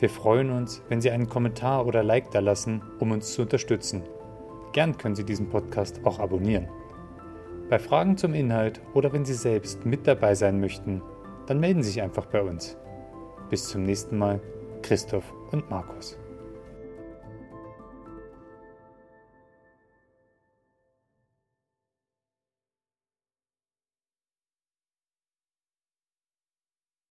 Wir 0.00 0.10
freuen 0.10 0.50
uns, 0.50 0.82
wenn 0.90 1.00
Sie 1.00 1.10
einen 1.10 1.30
Kommentar 1.30 1.86
oder 1.86 2.02
Like 2.02 2.30
da 2.30 2.40
lassen, 2.40 2.82
um 2.98 3.10
uns 3.10 3.32
zu 3.32 3.42
unterstützen. 3.42 4.02
Gern 4.72 4.98
können 4.98 5.14
Sie 5.14 5.24
diesen 5.24 5.48
Podcast 5.48 6.04
auch 6.04 6.18
abonnieren. 6.18 6.68
Bei 7.70 7.78
Fragen 7.78 8.18
zum 8.18 8.34
Inhalt 8.34 8.82
oder 8.92 9.12
wenn 9.14 9.24
Sie 9.24 9.34
selbst 9.34 9.86
mit 9.86 10.06
dabei 10.06 10.34
sein 10.34 10.60
möchten, 10.60 11.02
dann 11.46 11.58
melden 11.58 11.82
Sie 11.82 11.90
sich 11.90 12.02
einfach 12.02 12.26
bei 12.26 12.42
uns. 12.42 12.76
Bis 13.50 13.68
zum 13.68 13.84
nächsten 13.84 14.18
Mal, 14.18 14.40
Christoph 14.82 15.24
und 15.52 15.68
Markus. 15.70 16.18